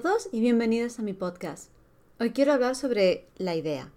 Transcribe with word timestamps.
todos 0.00 0.30
y 0.32 0.40
bienvenidos 0.40 0.98
a 0.98 1.02
mi 1.02 1.12
podcast. 1.12 1.68
Hoy 2.18 2.30
quiero 2.30 2.54
hablar 2.54 2.76
sobre 2.76 3.26
la 3.36 3.56
idea, 3.56 3.90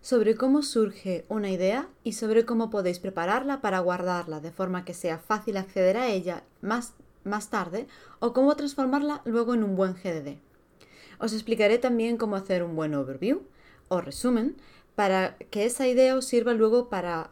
sobre 0.00 0.34
cómo 0.34 0.62
surge 0.62 1.26
una 1.28 1.50
idea 1.50 1.90
y 2.04 2.14
sobre 2.14 2.46
cómo 2.46 2.70
podéis 2.70 3.00
prepararla 3.00 3.60
para 3.60 3.80
guardarla 3.80 4.40
de 4.40 4.50
forma 4.50 4.86
que 4.86 4.94
sea 4.94 5.18
fácil 5.18 5.58
acceder 5.58 5.98
a 5.98 6.08
ella 6.08 6.42
más, 6.62 6.94
más 7.24 7.50
tarde 7.50 7.86
o 8.18 8.32
cómo 8.32 8.56
transformarla 8.56 9.20
luego 9.26 9.52
en 9.52 9.62
un 9.62 9.76
buen 9.76 9.92
GDD. 9.92 10.38
Os 11.18 11.34
explicaré 11.34 11.76
también 11.76 12.16
cómo 12.16 12.36
hacer 12.36 12.62
un 12.62 12.74
buen 12.74 12.94
overview 12.94 13.42
o 13.88 14.00
resumen 14.00 14.56
para 14.94 15.36
que 15.36 15.66
esa 15.66 15.86
idea 15.86 16.16
os 16.16 16.24
sirva 16.24 16.54
luego 16.54 16.88
para 16.88 17.28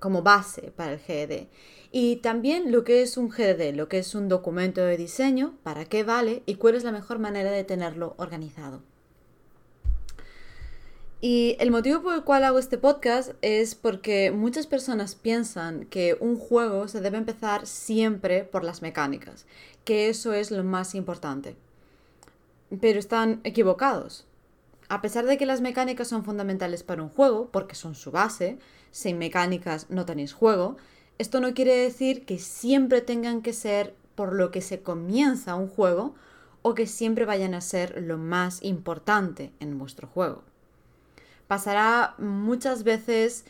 como 0.00 0.22
base 0.22 0.72
para 0.74 0.94
el 0.94 0.98
GED. 0.98 1.46
Y 1.90 2.16
también 2.16 2.70
lo 2.70 2.84
que 2.84 3.02
es 3.02 3.16
un 3.16 3.28
GDD, 3.28 3.74
lo 3.74 3.88
que 3.88 3.98
es 3.98 4.14
un 4.14 4.28
documento 4.28 4.82
de 4.82 4.96
diseño, 4.96 5.54
para 5.62 5.86
qué 5.86 6.04
vale 6.04 6.42
y 6.44 6.56
cuál 6.56 6.74
es 6.74 6.84
la 6.84 6.92
mejor 6.92 7.18
manera 7.18 7.50
de 7.50 7.64
tenerlo 7.64 8.14
organizado. 8.18 8.82
Y 11.20 11.56
el 11.58 11.72
motivo 11.72 12.02
por 12.02 12.14
el 12.14 12.22
cual 12.22 12.44
hago 12.44 12.60
este 12.60 12.78
podcast 12.78 13.32
es 13.42 13.74
porque 13.74 14.30
muchas 14.30 14.68
personas 14.68 15.16
piensan 15.16 15.86
que 15.86 16.16
un 16.20 16.36
juego 16.36 16.86
se 16.86 17.00
debe 17.00 17.18
empezar 17.18 17.66
siempre 17.66 18.44
por 18.44 18.62
las 18.62 18.82
mecánicas, 18.82 19.46
que 19.84 20.08
eso 20.08 20.32
es 20.32 20.52
lo 20.52 20.62
más 20.62 20.94
importante. 20.94 21.56
Pero 22.80 23.00
están 23.00 23.40
equivocados. 23.42 24.26
A 24.88 25.02
pesar 25.02 25.26
de 25.26 25.36
que 25.38 25.46
las 25.46 25.60
mecánicas 25.60 26.06
son 26.06 26.24
fundamentales 26.24 26.84
para 26.84 27.02
un 27.02 27.08
juego, 27.08 27.48
porque 27.50 27.74
son 27.74 27.96
su 27.96 28.12
base, 28.12 28.58
sin 28.92 29.18
mecánicas 29.18 29.90
no 29.90 30.06
tenéis 30.06 30.32
juego, 30.32 30.76
esto 31.18 31.40
no 31.40 31.52
quiere 31.52 31.76
decir 31.76 32.24
que 32.24 32.38
siempre 32.38 33.00
tengan 33.00 33.42
que 33.42 33.52
ser 33.52 33.94
por 34.14 34.34
lo 34.34 34.50
que 34.50 34.60
se 34.60 34.82
comienza 34.82 35.56
un 35.56 35.68
juego 35.68 36.14
o 36.62 36.74
que 36.74 36.86
siempre 36.86 37.24
vayan 37.24 37.54
a 37.54 37.60
ser 37.60 38.02
lo 38.02 38.18
más 38.18 38.62
importante 38.62 39.52
en 39.60 39.78
vuestro 39.78 40.08
juego. 40.08 40.42
Pasará 41.46 42.14
muchas 42.18 42.84
veces 42.84 43.44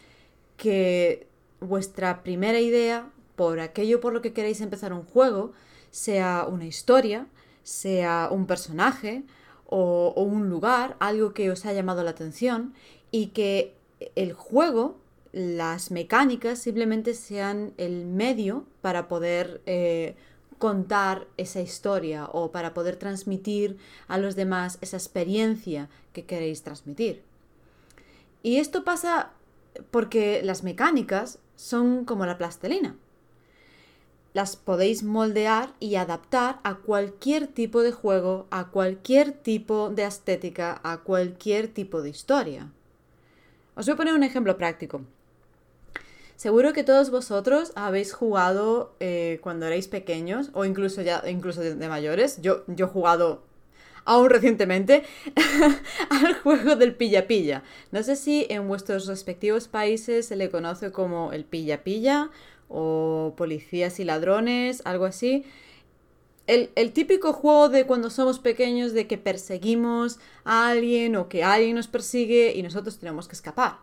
que 0.56 1.27
vuestra 1.60 2.22
primera 2.22 2.60
idea 2.60 3.10
por 3.36 3.60
aquello 3.60 4.00
por 4.00 4.12
lo 4.12 4.22
que 4.22 4.32
queréis 4.32 4.60
empezar 4.60 4.92
un 4.92 5.05
juego 5.05 5.53
sea 5.91 6.47
una 6.48 6.66
historia, 6.66 7.27
sea 7.62 8.28
un 8.30 8.47
personaje 8.47 9.25
o, 9.66 10.12
o 10.16 10.22
un 10.22 10.48
lugar, 10.48 10.97
algo 11.00 11.34
que 11.34 11.50
os 11.50 11.66
ha 11.66 11.72
llamado 11.72 12.03
la 12.03 12.10
atención 12.10 12.75
y 13.10 13.28
que 13.28 13.75
el 14.14 14.32
juego 14.32 14.97
las 15.39 15.91
mecánicas 15.92 16.58
simplemente 16.58 17.14
sean 17.14 17.72
el 17.77 18.05
medio 18.06 18.67
para 18.81 19.06
poder 19.06 19.62
eh, 19.67 20.17
contar 20.58 21.28
esa 21.36 21.61
historia 21.61 22.27
o 22.27 22.50
para 22.50 22.75
poder 22.75 22.97
transmitir 22.97 23.78
a 24.09 24.19
los 24.19 24.34
demás 24.34 24.78
esa 24.81 24.97
experiencia 24.97 25.89
que 26.12 26.25
queréis 26.25 26.62
transmitir. 26.62 27.22
Y 28.42 28.56
esto 28.56 28.83
pasa 28.83 29.31
porque 29.92 30.42
las 30.42 30.64
mecánicas 30.64 31.39
son 31.55 32.05
como 32.05 32.27
la 32.27 32.36
plastelina. 32.36 32.97
Las 34.34 34.56
podéis 34.56 35.05
moldear 35.05 35.72
y 35.78 35.94
adaptar 35.94 36.61
a 36.64 36.78
cualquier 36.78 37.47
tipo 37.47 37.83
de 37.83 37.92
juego, 37.92 38.47
a 38.50 38.70
cualquier 38.70 39.33
tipo 39.33 39.91
de 39.91 40.05
estética, 40.05 40.81
a 40.83 40.98
cualquier 40.98 41.69
tipo 41.69 42.03
de 42.03 42.11
historia. 42.11 42.72
Os 43.75 43.86
voy 43.86 43.94
a 43.94 43.97
poner 43.97 44.14
un 44.14 44.25
ejemplo 44.25 44.56
práctico. 44.59 45.03
Seguro 46.39 46.72
que 46.72 46.84
todos 46.84 47.11
vosotros 47.11 47.72
habéis 47.75 48.12
jugado 48.12 48.94
eh, 49.00 49.41
cuando 49.42 49.67
erais 49.67 49.89
pequeños 49.89 50.50
o 50.53 50.64
incluso 50.64 51.03
ya 51.03 51.21
incluso 51.28 51.60
de, 51.60 51.88
mayores. 51.88 52.41
Yo, 52.41 52.62
yo 52.69 52.87
he 52.87 52.88
jugado 52.88 53.43
aún 54.04 54.31
recientemente 54.31 55.03
al 56.10 56.34
juego 56.34 56.76
del 56.76 56.94
pilla-pilla. 56.94 57.65
No 57.91 58.04
sé 58.04 58.15
si 58.15 58.47
en 58.50 58.69
vuestros 58.69 59.09
respectivos 59.09 59.66
países 59.66 60.26
se 60.26 60.37
le 60.37 60.49
conoce 60.49 60.93
como 60.93 61.32
el 61.32 61.44
pilla-pilla 61.44 62.31
o 62.69 63.34
policías 63.37 63.99
y 63.99 64.05
ladrones, 64.05 64.82
algo 64.84 65.06
así. 65.06 65.44
El, 66.47 66.70
el, 66.76 66.93
típico 66.93 67.32
juego 67.32 67.69
de 67.69 67.84
cuando 67.84 68.10
somos 68.10 68.38
pequeños 68.38 68.93
de 68.93 69.09
que 69.09 69.19
perseguimos 69.19 70.20
a 70.44 70.69
alguien 70.69 71.16
o 71.16 71.28
que 71.28 71.43
alguien 71.43 71.75
nos 71.75 71.88
persigue 71.88 72.53
y 72.55 72.62
nosotros 72.62 73.00
tenemos 73.00 73.26
que 73.26 73.34
escapar. 73.34 73.78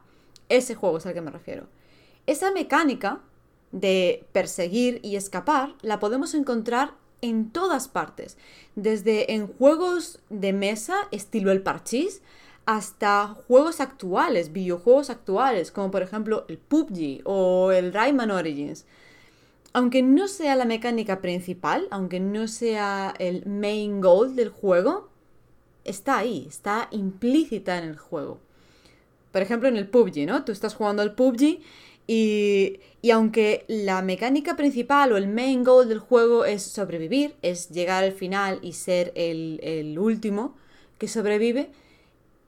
Ese 0.48 0.74
juego 0.74 1.00
es 1.00 1.06
al 1.06 1.14
que 1.14 1.20
me 1.20 1.32
refiero. 1.32 1.68
Esa 2.28 2.52
mecánica 2.52 3.22
de 3.72 4.26
perseguir 4.32 5.00
y 5.04 5.16
escapar 5.16 5.76
la 5.82 6.00
podemos 6.00 6.34
encontrar 6.34 6.94
en 7.22 7.52
todas 7.52 7.88
partes, 7.88 8.38
desde 8.76 9.34
en 9.34 9.48
juegos 9.48 10.20
de 10.30 10.54
mesa 10.54 10.96
estilo 11.12 11.52
el 11.52 11.62
parchís 11.62 12.22
hasta 12.66 13.28
juegos 13.28 13.80
actuales, 13.80 14.52
videojuegos 14.52 15.10
actuales, 15.10 15.72
como 15.72 15.92
por 15.92 16.02
ejemplo 16.02 16.46
el 16.48 16.58
PUBG 16.58 17.22
o 17.26 17.72
el 17.72 17.94
Rayman 17.94 18.32
Origins. 18.32 18.86
Aunque 19.74 20.02
no 20.02 20.28
sea 20.28 20.56
la 20.56 20.66
mecánica 20.66 21.22
principal, 21.22 21.88
aunque 21.92 22.20
no 22.20 22.48
sea 22.48 23.14
el 23.20 23.46
main 23.46 24.02
goal 24.02 24.36
del 24.36 24.50
juego, 24.50 25.10
está 25.84 26.18
ahí, 26.18 26.46
está 26.48 26.88
implícita 26.92 27.78
en 27.78 27.84
el 27.90 27.98
juego. 27.98 28.40
Por 29.32 29.42
ejemplo, 29.42 29.68
en 29.68 29.76
el 29.76 29.90
PUBG, 29.90 30.26
¿no? 30.26 30.46
Tú 30.46 30.54
estás 30.54 30.76
jugando 30.76 31.02
al 31.02 31.14
PUBG 31.14 31.60
y, 32.08 32.80
aunque 33.12 33.66
la 33.68 34.02
mecánica 34.02 34.56
principal 34.56 35.12
o 35.12 35.18
el 35.18 35.28
main 35.28 35.64
goal 35.64 35.90
del 35.90 36.00
juego 36.00 36.46
es 36.46 36.62
sobrevivir, 36.62 37.36
es 37.42 37.70
llegar 37.70 38.04
al 38.04 38.12
final 38.12 38.60
y 38.62 38.74
ser 38.74 39.12
el, 39.16 39.60
el 39.64 39.98
último 39.98 40.56
que 40.98 41.08
sobrevive, 41.08 41.70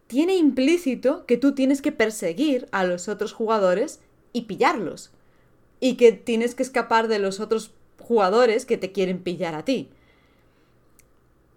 tiene 0.08 0.36
implícito 0.36 1.26
que 1.26 1.38
tú 1.38 1.54
tienes 1.54 1.82
que 1.82 1.92
perseguir 1.92 2.68
a 2.72 2.84
los 2.84 3.08
otros 3.08 3.34
jugadores 3.34 4.00
y 4.32 4.44
pillarlos. 4.44 5.12
Y 5.80 5.96
que 5.96 6.12
tienes 6.12 6.56
que 6.56 6.64
escapar 6.64 7.08
de 7.08 7.20
los 7.20 7.40
otros 7.40 7.72
jugadores 8.00 8.66
que 8.66 8.78
te 8.78 8.92
quieren 8.92 9.22
pillar 9.22 9.54
a 9.54 9.66
ti. 9.66 9.90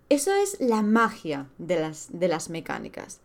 Eso 0.08 0.34
es 0.34 0.60
la 0.60 0.82
magia 0.82 1.48
de 1.58 1.80
las, 1.80 2.08
de 2.18 2.28
las 2.28 2.50
mecánicas 2.50 3.20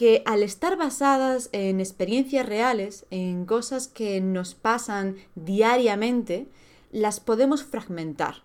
que 0.00 0.22
al 0.24 0.42
estar 0.42 0.78
basadas 0.78 1.50
en 1.52 1.78
experiencias 1.78 2.46
reales, 2.46 3.04
en 3.10 3.44
cosas 3.44 3.86
que 3.86 4.22
nos 4.22 4.54
pasan 4.54 5.16
diariamente, 5.34 6.48
las 6.90 7.20
podemos 7.20 7.64
fragmentar. 7.64 8.36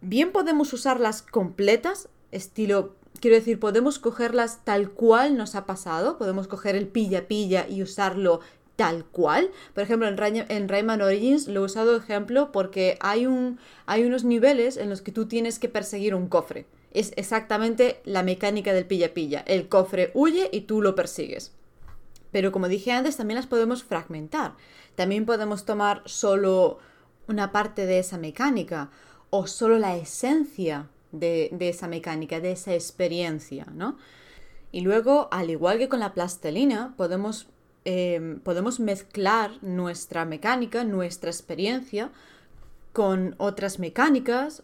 Bien 0.00 0.30
podemos 0.30 0.72
usarlas 0.72 1.22
completas, 1.22 2.08
estilo, 2.30 2.94
quiero 3.18 3.36
decir, 3.36 3.58
podemos 3.58 3.98
cogerlas 3.98 4.60
tal 4.62 4.90
cual 4.90 5.36
nos 5.36 5.56
ha 5.56 5.66
pasado, 5.66 6.18
podemos 6.18 6.46
coger 6.46 6.76
el 6.76 6.86
pilla-pilla 6.86 7.66
y 7.68 7.82
usarlo 7.82 8.38
tal 8.76 9.04
cual. 9.04 9.50
Por 9.74 9.82
ejemplo, 9.82 10.06
en, 10.06 10.68
Rayman 10.68 11.02
Origins 11.02 11.48
lo 11.48 11.62
he 11.62 11.64
usado 11.64 11.96
ejemplo 11.96 12.52
porque 12.52 12.96
hay, 13.00 13.26
un, 13.26 13.58
hay 13.86 14.04
unos 14.04 14.22
niveles 14.22 14.76
en 14.76 14.88
los 14.88 15.02
que 15.02 15.10
tú 15.10 15.26
tienes 15.26 15.58
que 15.58 15.68
perseguir 15.68 16.14
un 16.14 16.28
cofre 16.28 16.68
es 16.94 17.12
exactamente 17.16 18.00
la 18.04 18.22
mecánica 18.22 18.72
del 18.72 18.86
pilla-pilla. 18.86 19.42
El 19.46 19.68
cofre 19.68 20.10
huye 20.14 20.48
y 20.52 20.62
tú 20.62 20.82
lo 20.82 20.94
persigues. 20.94 21.52
Pero 22.30 22.52
como 22.52 22.68
dije 22.68 22.92
antes, 22.92 23.16
también 23.16 23.36
las 23.36 23.46
podemos 23.46 23.84
fragmentar. 23.84 24.54
También 24.94 25.26
podemos 25.26 25.64
tomar 25.64 26.02
solo 26.06 26.78
una 27.28 27.52
parte 27.52 27.86
de 27.86 27.98
esa 27.98 28.18
mecánica 28.18 28.90
o 29.30 29.46
solo 29.46 29.78
la 29.78 29.96
esencia 29.96 30.88
de, 31.12 31.54
esa 31.60 31.88
mecánica, 31.88 32.40
de 32.40 32.52
esa 32.52 32.74
experiencia, 32.74 33.66
¿no? 33.72 33.96
Y 34.72 34.80
luego, 34.80 35.28
al 35.30 35.50
igual 35.50 35.78
que 35.78 35.88
con 35.88 36.00
la 36.00 36.14
plastelina, 36.14 36.94
podemos, 36.96 37.48
em, 37.84 38.40
podemos 38.40 38.80
mezclar 38.80 39.62
nuestra 39.62 40.24
mecánica, 40.24 40.84
nuestra 40.84 41.30
experiencia, 41.30 42.10
con 42.92 43.34
otras 43.38 43.78
mecánicas 43.78 44.62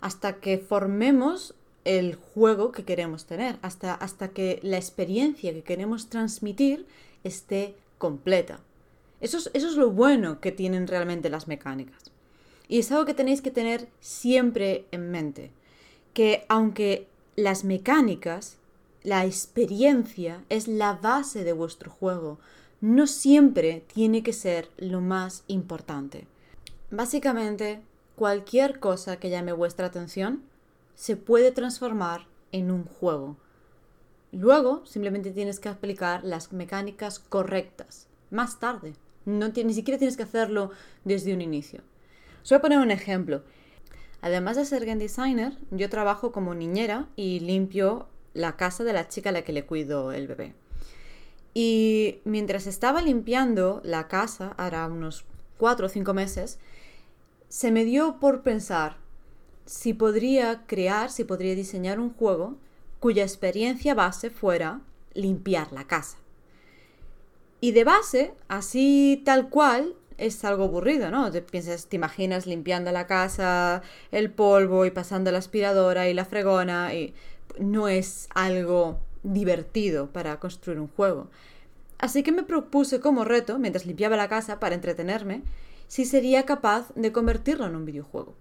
hasta 0.00 0.34
que 0.34 0.58
formemos 0.58 1.54
el 1.88 2.16
juego 2.16 2.70
que 2.70 2.84
queremos 2.84 3.24
tener, 3.24 3.58
hasta, 3.62 3.94
hasta 3.94 4.28
que 4.28 4.60
la 4.62 4.76
experiencia 4.76 5.54
que 5.54 5.62
queremos 5.62 6.10
transmitir 6.10 6.86
esté 7.24 7.74
completa. 7.96 8.60
Eso 9.22 9.38
es, 9.38 9.50
eso 9.54 9.68
es 9.68 9.76
lo 9.76 9.90
bueno 9.90 10.38
que 10.40 10.52
tienen 10.52 10.86
realmente 10.86 11.30
las 11.30 11.48
mecánicas. 11.48 12.10
Y 12.68 12.78
es 12.78 12.92
algo 12.92 13.06
que 13.06 13.14
tenéis 13.14 13.40
que 13.40 13.50
tener 13.50 13.88
siempre 14.00 14.84
en 14.90 15.10
mente, 15.10 15.50
que 16.12 16.44
aunque 16.48 17.06
las 17.36 17.64
mecánicas, 17.64 18.58
la 19.02 19.24
experiencia 19.24 20.44
es 20.50 20.68
la 20.68 20.92
base 20.92 21.42
de 21.42 21.54
vuestro 21.54 21.90
juego, 21.90 22.38
no 22.82 23.06
siempre 23.06 23.82
tiene 23.94 24.22
que 24.22 24.34
ser 24.34 24.68
lo 24.76 25.00
más 25.00 25.42
importante. 25.48 26.26
Básicamente, 26.90 27.80
cualquier 28.14 28.78
cosa 28.78 29.18
que 29.18 29.30
llame 29.30 29.54
vuestra 29.54 29.86
atención, 29.86 30.42
se 30.98 31.14
puede 31.14 31.52
transformar 31.52 32.26
en 32.50 32.72
un 32.72 32.84
juego. 32.84 33.36
Luego 34.32 34.84
simplemente 34.84 35.30
tienes 35.30 35.60
que 35.60 35.68
aplicar 35.68 36.24
las 36.24 36.52
mecánicas 36.52 37.20
correctas. 37.20 38.08
Más 38.32 38.58
tarde. 38.58 38.94
No, 39.24 39.46
ni 39.48 39.74
siquiera 39.74 39.96
tienes 39.96 40.16
que 40.16 40.24
hacerlo 40.24 40.72
desde 41.04 41.32
un 41.32 41.40
inicio. 41.40 41.82
Os 42.42 42.50
voy 42.50 42.56
a 42.56 42.60
poner 42.60 42.78
un 42.80 42.90
ejemplo. 42.90 43.44
Además 44.22 44.56
de 44.56 44.64
ser 44.64 44.84
game 44.86 45.00
designer, 45.00 45.56
yo 45.70 45.88
trabajo 45.88 46.32
como 46.32 46.52
niñera 46.52 47.06
y 47.14 47.38
limpio 47.38 48.08
la 48.34 48.56
casa 48.56 48.82
de 48.82 48.92
la 48.92 49.06
chica 49.06 49.28
a 49.28 49.32
la 49.32 49.42
que 49.42 49.52
le 49.52 49.66
cuido 49.66 50.10
el 50.10 50.26
bebé. 50.26 50.56
Y 51.54 52.18
mientras 52.24 52.66
estaba 52.66 53.02
limpiando 53.02 53.80
la 53.84 54.08
casa, 54.08 54.52
ahora 54.56 54.88
unos 54.88 55.24
cuatro 55.58 55.86
o 55.86 55.88
cinco 55.88 56.12
meses, 56.12 56.58
se 57.48 57.70
me 57.70 57.84
dio 57.84 58.18
por 58.18 58.42
pensar 58.42 58.96
si 59.68 59.92
podría 59.92 60.64
crear, 60.66 61.10
si 61.10 61.24
podría 61.24 61.54
diseñar 61.54 62.00
un 62.00 62.14
juego 62.14 62.56
cuya 63.00 63.22
experiencia 63.22 63.94
base 63.94 64.30
fuera 64.30 64.80
limpiar 65.12 65.72
la 65.72 65.86
casa. 65.86 66.16
Y 67.60 67.72
de 67.72 67.84
base, 67.84 68.32
así 68.48 69.20
tal 69.26 69.50
cual, 69.50 69.94
es 70.16 70.42
algo 70.44 70.64
aburrido, 70.64 71.10
¿no? 71.10 71.30
Te 71.30 71.42
piensas, 71.42 71.86
te 71.86 71.96
imaginas 71.96 72.46
limpiando 72.46 72.90
la 72.92 73.06
casa, 73.06 73.82
el 74.10 74.30
polvo 74.30 74.86
y 74.86 74.90
pasando 74.90 75.30
la 75.30 75.38
aspiradora 75.38 76.08
y 76.08 76.14
la 76.14 76.24
fregona 76.24 76.94
y 76.94 77.12
no 77.58 77.88
es 77.88 78.28
algo 78.34 78.98
divertido 79.22 80.10
para 80.10 80.40
construir 80.40 80.80
un 80.80 80.88
juego. 80.88 81.28
Así 81.98 82.22
que 82.22 82.32
me 82.32 82.42
propuse 82.42 83.00
como 83.00 83.24
reto, 83.24 83.58
mientras 83.58 83.84
limpiaba 83.84 84.16
la 84.16 84.28
casa 84.28 84.60
para 84.60 84.74
entretenerme, 84.74 85.42
si 85.88 86.06
sería 86.06 86.46
capaz 86.46 86.90
de 86.94 87.12
convertirlo 87.12 87.66
en 87.66 87.76
un 87.76 87.84
videojuego, 87.84 88.34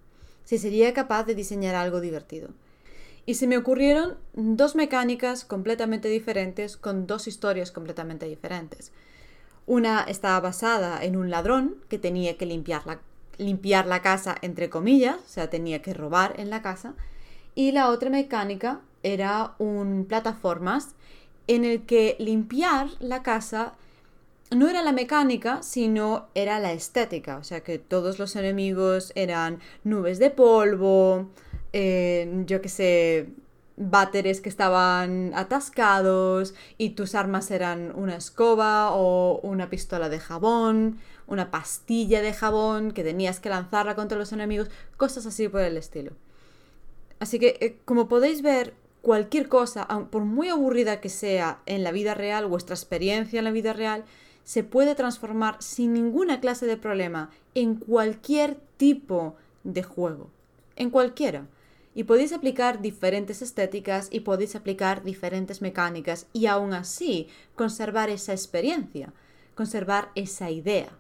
si 0.47 0.57
sería 0.57 0.93
capaz 0.93 1.25
de 1.25 1.35
diseñar 1.35 1.75
algo 1.75 1.99
divertido. 1.99 2.47
Y 3.25 3.33
se 3.33 3.47
me 3.47 3.57
ocurrieron 3.57 4.15
dos 4.31 4.75
mecánicas 4.75 5.43
completamente 5.43 6.07
diferentes 6.07 6.77
con 6.77 7.05
dos 7.05 7.27
historias 7.27 7.73
completamente 7.73 8.27
diferentes. 8.27 8.93
Una 9.65 10.03
estaba 10.03 10.39
basada 10.39 11.03
en 11.03 11.17
un 11.17 11.29
ladrón 11.29 11.75
que 11.89 11.99
tenía 11.99 12.37
que 12.37 12.45
limpiar 12.45 12.87
la, 12.87 13.01
limpiar 13.37 13.87
la 13.87 14.01
casa 14.01 14.37
entre 14.41 14.69
comillas, 14.69 15.17
o 15.17 15.27
sea, 15.27 15.49
tenía 15.49 15.81
que 15.81 15.93
robar 15.93 16.39
en 16.39 16.49
la 16.49 16.61
casa. 16.61 16.93
Y 17.53 17.73
la 17.73 17.89
otra 17.89 18.09
mecánica 18.09 18.79
era 19.03 19.53
un 19.57 20.05
plataformas 20.05 20.95
en 21.47 21.65
el 21.65 21.85
que 21.85 22.15
limpiar 22.19 22.87
la 22.99 23.21
casa 23.21 23.73
no 24.51 24.69
era 24.69 24.81
la 24.81 24.91
mecánica, 24.91 25.61
sino 25.63 26.27
era 26.33 26.59
la 26.59 26.73
estética. 26.73 27.37
O 27.37 27.43
sea 27.43 27.61
que 27.61 27.79
todos 27.79 28.19
los 28.19 28.35
enemigos 28.35 29.11
eran 29.15 29.59
nubes 29.83 30.19
de 30.19 30.29
polvo, 30.29 31.29
eh, 31.73 32.43
yo 32.45 32.61
qué 32.61 32.69
sé, 32.69 33.29
váteres 33.75 34.41
que 34.41 34.49
estaban 34.49 35.31
atascados 35.35 36.55
y 36.77 36.91
tus 36.91 37.13
armas 37.13 37.51
eran 37.51 37.93
una 37.95 38.15
escoba 38.15 38.91
o 38.93 39.39
una 39.43 39.69
pistola 39.69 40.09
de 40.09 40.19
jabón, 40.19 40.99
una 41.27 41.51
pastilla 41.51 42.21
de 42.21 42.33
jabón 42.33 42.91
que 42.91 43.03
tenías 43.03 43.39
que 43.39 43.49
lanzarla 43.49 43.95
contra 43.95 44.17
los 44.17 44.31
enemigos, 44.31 44.69
cosas 44.97 45.25
así 45.25 45.47
por 45.47 45.61
el 45.61 45.77
estilo. 45.77 46.13
Así 47.19 47.39
que, 47.39 47.57
eh, 47.59 47.77
como 47.85 48.07
podéis 48.07 48.41
ver, 48.41 48.73
cualquier 49.01 49.47
cosa, 49.47 49.87
por 50.11 50.23
muy 50.23 50.49
aburrida 50.49 50.99
que 50.99 51.09
sea 51.09 51.59
en 51.65 51.83
la 51.83 51.91
vida 51.91 52.13
real, 52.13 52.47
vuestra 52.47 52.75
experiencia 52.75 53.39
en 53.39 53.45
la 53.45 53.51
vida 53.51 53.73
real, 53.73 54.05
se 54.47 54.63
puede 54.63 54.95
transformar 54.95 55.57
sin 55.59 55.91
ninguna 55.91 56.39
clase 56.39 56.65
de 56.65 56.77
problema 56.77 57.31
en 57.53 57.75
cualquier 57.75 58.55
tipo 58.77 59.35
de 59.65 59.83
juego. 59.83 60.29
En 60.77 60.89
cualquiera 60.89 61.47
y 61.93 62.05
podéis 62.05 62.31
aplicar 62.31 62.81
diferentes 62.81 63.41
estéticas 63.41 64.07
y 64.09 64.21
podéis 64.21 64.55
aplicar 64.55 65.03
diferentes 65.03 65.61
mecánicas 65.61 66.27
y 66.31 66.45
aún 66.45 66.73
así 66.73 67.27
conservar 67.55 68.09
esa 68.09 68.31
experiencia, 68.31 69.11
conservar 69.53 70.11
esa 70.15 70.49
idea. 70.49 70.91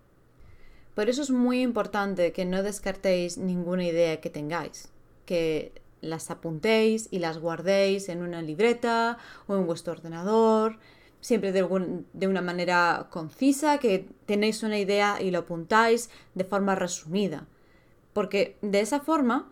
Por 0.93 1.07
eso 1.07 1.21
es 1.21 1.31
muy 1.31 1.61
importante 1.61 2.33
que 2.33 2.43
no 2.43 2.63
descartéis 2.63 3.37
ninguna 3.37 3.85
idea 3.85 4.19
que 4.19 4.29
tengáis, 4.29 4.89
que 5.25 5.71
las 6.01 6.29
apuntéis 6.31 7.07
y 7.11 7.19
las 7.19 7.37
guardéis 7.37 8.09
en 8.09 8.23
una 8.23 8.41
libreta 8.41 9.19
o 9.47 9.55
en 9.55 9.65
vuestro 9.65 9.93
ordenador, 9.93 10.79
siempre 11.27 11.51
de, 11.51 11.67
de, 12.13 12.27
una 12.27 12.41
manera 12.41 13.07
concisa, 13.09 13.79
que 13.79 14.07
tenéis 14.25 14.63
una 14.63 14.79
idea 14.79 15.21
y 15.21 15.29
lo 15.29 15.39
apuntáis 15.39 16.09
de 16.35 16.45
forma 16.45 16.73
resumida. 16.73 17.45
Porque 18.13 18.55
de 18.61 18.79
esa 18.79 19.01
forma 19.01 19.49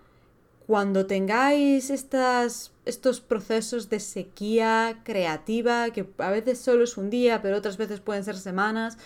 cuando 0.68 1.06
tengáis 1.06 1.90
estas, 1.90 2.72
estos 2.86 3.20
procesos 3.20 3.90
de 3.90 4.00
sequía 4.00 5.02
creativa, 5.04 5.90
que 5.92 6.08
a 6.18 6.32
veces 6.32 6.60
solo 6.60 6.86
es 6.86 6.96
un 6.96 7.10
día, 7.10 7.42
pero 7.42 7.58
otras 7.58 7.76
veces 7.76 8.00
pueden 8.00 8.24
ser 8.24 8.38
semanas 8.38 8.98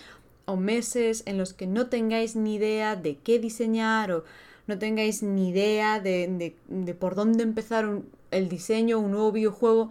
o 0.45 0.55
meses 0.55 1.23
en 1.25 1.39
los 1.39 1.53
que 1.53 1.65
no 1.65 1.87
tengáis 1.87 2.35
ni 2.35 2.55
idea 2.55 2.95
de 2.95 3.17
qué 3.17 3.39
diseñar 3.39 4.11
o 4.11 4.23
no 4.67 4.77
tengáis 4.77 5.23
ni 5.23 5.49
idea 5.49 5.99
de, 5.99 6.53
por 6.99 7.15
dónde 7.15 7.41
empezar 7.41 7.89
el 8.29 8.47
diseño, 8.47 8.99
un 8.99 9.11
nuevo 9.11 9.31
videojuego, 9.31 9.89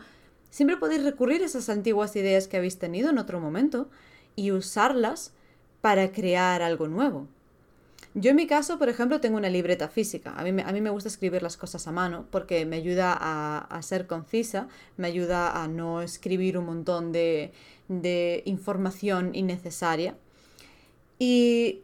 siempre 0.51 0.77
podéis 0.77 1.05
recurrir 1.05 1.43
a 1.43 1.47
esas 1.47 1.69
antiguas 1.69 2.17
ideas 2.17 2.49
que 2.49 2.57
habéis 2.57 2.79
tenido 2.79 3.11
en 3.11 3.19
otro 3.19 3.41
momento 3.41 3.89
y 4.37 4.53
usarlas 4.53 5.33
para 5.81 6.13
crear 6.13 6.63
algo 6.63 6.89
nuevo. 6.89 7.27
Yo 8.15 8.31
en 8.31 8.37
mi 8.37 8.47
caso, 8.47 8.79
por 8.79 8.89
ejemplo, 8.89 9.21
tengo 9.21 9.37
una 9.37 9.51
libreta 9.51 9.89
física. 9.89 10.35
A 10.37 10.43
mí, 10.43 10.53
me 10.53 10.91
gusta 10.91 11.09
escribir 11.09 11.43
las 11.43 11.57
cosas 11.57 11.87
a 11.87 11.93
mano 11.93 12.27
porque 12.31 12.65
me 12.67 12.77
ayuda 12.77 13.17
a, 13.19 13.83
ser 13.83 14.07
concisa, 14.07 14.69
me 14.97 15.07
ayuda 15.07 15.63
a 15.63 15.69
no 15.69 16.03
escribir 16.03 16.59
un 16.59 16.67
montón 16.67 17.13
de, 17.13 17.53
información 18.45 19.35
innecesaria. 19.35 20.17
Y 21.19 21.81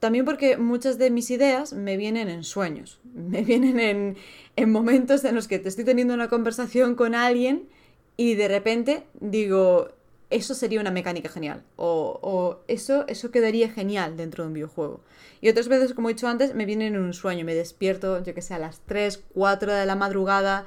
también 0.00 0.24
porque 0.24 0.56
muchas 0.56 0.98
de 0.98 1.10
mis 1.10 1.30
ideas 1.30 1.72
me 1.72 1.96
vienen 1.96 2.28
en 2.28 2.44
sueños, 2.44 3.00
me 3.14 3.42
vienen 3.42 3.80
en, 3.80 4.16
en 4.56 4.70
momentos 4.70 5.24
en 5.24 5.34
los 5.34 5.48
que 5.48 5.58
te 5.58 5.68
estoy 5.68 5.84
teniendo 5.84 6.14
una 6.14 6.28
conversación 6.28 6.94
con 6.94 7.14
alguien 7.14 7.68
y 8.16 8.34
de 8.34 8.48
repente 8.48 9.04
digo, 9.20 9.90
eso 10.30 10.54
sería 10.54 10.80
una 10.80 10.90
mecánica 10.90 11.28
genial. 11.28 11.62
O, 11.76 12.58
eso, 12.68 13.06
eso 13.08 13.30
quedaría 13.30 13.70
genial 13.70 14.16
dentro 14.16 14.44
de 14.44 14.48
un 14.48 14.54
videojuego. 14.54 15.00
Y 15.40 15.48
otras 15.48 15.68
veces, 15.68 15.94
como 15.94 16.10
he 16.10 16.14
dicho 16.14 16.28
antes, 16.28 16.54
me 16.54 16.66
vienen 16.66 16.94
en 16.94 17.02
un 17.02 17.14
sueño. 17.14 17.44
Me 17.44 17.54
despierto, 17.54 18.22
yo 18.22 18.34
que 18.34 18.42
sé, 18.42 18.54
a 18.54 18.58
las 18.58 18.80
3, 18.80 19.24
4 19.34 19.72
de 19.72 19.86
la 19.86 19.96
madrugada 19.96 20.66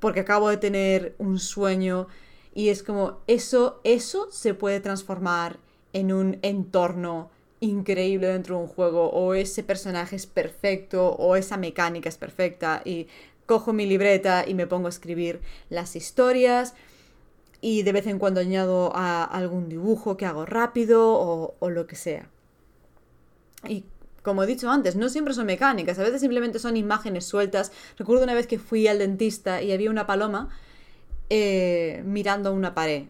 porque 0.00 0.20
acabo 0.20 0.48
de 0.48 0.56
tener 0.56 1.14
un 1.18 1.38
sueño. 1.38 2.08
Y 2.54 2.70
es 2.70 2.82
como, 2.82 3.18
eso, 3.26 3.80
eso 3.84 4.28
se 4.30 4.54
puede 4.54 4.80
transformar 4.80 5.58
en 5.92 6.12
un 6.12 6.38
entorno 6.42 7.30
increíble 7.60 8.28
dentro 8.28 8.56
de 8.56 8.62
un 8.62 8.68
juego. 8.68 9.10
O 9.10 9.34
ese 9.34 9.62
personaje 9.62 10.16
es 10.16 10.26
perfecto, 10.26 11.10
o 11.10 11.36
esa 11.36 11.56
mecánica 11.56 12.08
es 12.08 12.16
perfecta. 12.16 12.82
Y 12.84 13.08
cojo 13.46 13.72
mi 13.72 13.86
libreta 13.86 14.44
y 14.46 14.54
me 14.54 14.66
pongo 14.66 14.86
a 14.86 14.90
escribir 14.90 15.40
las 15.70 15.96
historias 15.96 16.74
y 17.60 17.82
de 17.82 17.92
vez 17.92 18.06
en 18.06 18.18
cuando 18.18 18.40
añado 18.40 18.92
a 18.94 19.24
algún 19.24 19.68
dibujo 19.68 20.16
que 20.16 20.26
hago 20.26 20.46
rápido 20.46 21.54
o, 21.58 21.70
lo 21.70 21.86
que 21.86 21.96
sea. 21.96 22.28
Y 23.66 23.84
como 24.22 24.42
he 24.42 24.46
dicho 24.46 24.70
antes, 24.70 24.94
no 24.96 25.08
siempre 25.08 25.34
son 25.34 25.46
mecánicas, 25.46 25.98
a 25.98 26.02
veces 26.02 26.20
simplemente 26.20 26.58
son 26.58 26.76
imágenes 26.76 27.24
sueltas. 27.24 27.72
Recuerdo 27.96 28.22
una 28.22 28.34
vez 28.34 28.46
que 28.46 28.58
fui 28.58 28.86
al 28.86 28.98
dentista 28.98 29.62
y 29.62 29.72
había 29.72 29.90
una 29.90 30.06
paloma 30.06 30.50
eh, 31.30 32.02
mirando 32.04 32.52
una 32.52 32.74
pared. 32.74 33.04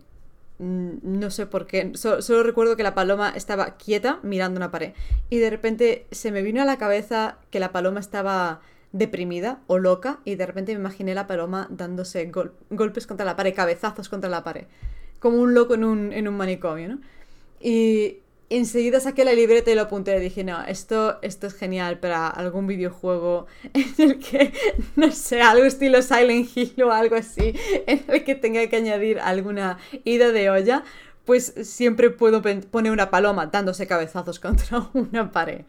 Mm, 0.58 0.98
no 1.02 1.30
sé 1.30 1.46
por 1.46 1.66
qué, 1.66 1.92
solo 1.94 2.42
recuerdo 2.42 2.76
que 2.76 2.82
la 2.82 2.94
paloma 2.94 3.32
estaba 3.34 3.76
quieta 3.76 4.18
mirando 4.22 4.58
una 4.58 4.70
pared. 4.70 4.92
Y 5.30 5.38
de 5.38 5.50
repente 5.50 6.06
se 6.10 6.32
me 6.32 6.42
vino 6.42 6.62
a 6.62 6.64
la 6.64 6.78
cabeza 6.78 7.38
que 7.50 7.60
la 7.60 7.72
paloma 7.72 8.00
estaba 8.00 8.60
deprimida 8.92 9.60
o 9.66 9.78
loca 9.78 10.18
y 10.24 10.34
de 10.36 10.46
repente 10.46 10.72
me 10.72 10.80
imaginé 10.80 11.14
la 11.14 11.26
paloma 11.26 11.68
dándose 11.70 12.30
golpes 12.70 13.06
contra 13.06 13.26
la 13.26 13.36
pared, 13.36 13.54
cabezazos 13.54 14.08
contra 14.08 14.30
la 14.30 14.44
pared, 14.44 14.64
como 15.20 15.38
un 15.38 15.54
loco 15.54 15.74
en 15.74 15.84
un, 15.84 16.12
en 16.12 16.26
un 16.26 16.36
manicomio, 16.36 16.88
¿no? 16.88 16.98
Y 17.60 18.18
enseguida 18.50 19.00
saqué 19.00 19.24
la 19.24 19.32
libreta 19.32 19.70
y 19.70 19.74
lo 19.74 19.82
apunté 19.82 20.18
dije, 20.20 20.44
no, 20.44 20.64
esto, 20.64 21.18
esto 21.22 21.46
es 21.46 21.54
genial 21.54 21.98
para 21.98 22.28
algún 22.28 22.66
videojuego 22.66 23.46
en 23.74 23.94
el 23.98 24.18
que, 24.18 24.52
no 24.96 25.12
sé, 25.12 25.42
algo 25.42 25.64
estilo 25.64 26.02
Silent 26.02 26.48
Hill 26.54 26.82
o 26.82 26.92
algo 26.92 27.16
así, 27.16 27.54
en 27.86 28.04
el 28.08 28.24
que 28.24 28.34
tenga 28.34 28.66
que 28.66 28.76
añadir 28.76 29.20
alguna 29.20 29.78
ida 30.04 30.32
de 30.32 30.50
olla, 30.50 30.84
pues 31.24 31.52
siempre 31.62 32.10
puedo 32.10 32.40
poner 32.70 32.90
una 32.90 33.10
paloma 33.10 33.46
dándose 33.46 33.86
cabezazos 33.86 34.40
contra 34.40 34.88
una 34.94 35.30
pared. 35.30 35.62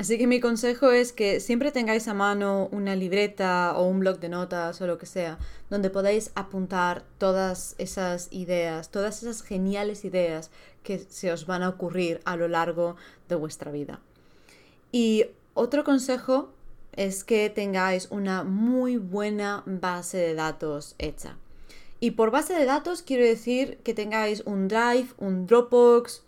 Así 0.00 0.16
que 0.16 0.26
mi 0.26 0.40
consejo 0.40 0.92
es 0.92 1.12
que 1.12 1.40
siempre 1.40 1.72
tengáis 1.72 2.08
a 2.08 2.14
mano 2.14 2.70
una 2.72 2.96
libreta 2.96 3.74
o 3.76 3.84
un 3.84 4.00
blog 4.00 4.18
de 4.18 4.30
notas 4.30 4.80
o 4.80 4.86
lo 4.86 4.96
que 4.96 5.04
sea, 5.04 5.36
donde 5.68 5.90
podáis 5.90 6.30
apuntar 6.34 7.04
todas 7.18 7.74
esas 7.76 8.28
ideas, 8.30 8.90
todas 8.90 9.22
esas 9.22 9.42
geniales 9.42 10.06
ideas 10.06 10.50
que 10.82 11.00
se 11.00 11.30
os 11.30 11.44
van 11.44 11.62
a 11.62 11.68
ocurrir 11.68 12.22
a 12.24 12.36
lo 12.36 12.48
largo 12.48 12.96
de 13.28 13.34
vuestra 13.34 13.70
vida. 13.72 14.00
Y 14.90 15.26
otro 15.52 15.84
consejo 15.84 16.48
es 16.96 17.22
que 17.22 17.50
tengáis 17.50 18.08
una 18.10 18.42
muy 18.42 18.96
buena 18.96 19.64
base 19.66 20.16
de 20.16 20.34
datos 20.34 20.94
hecha. 20.96 21.36
Y 22.00 22.12
por 22.12 22.30
base 22.30 22.54
de 22.54 22.64
datos 22.64 23.02
quiero 23.02 23.26
decir 23.26 23.76
que 23.84 23.92
tengáis 23.92 24.44
un 24.46 24.66
Drive, 24.66 25.08
un 25.18 25.46
Dropbox, 25.46 26.22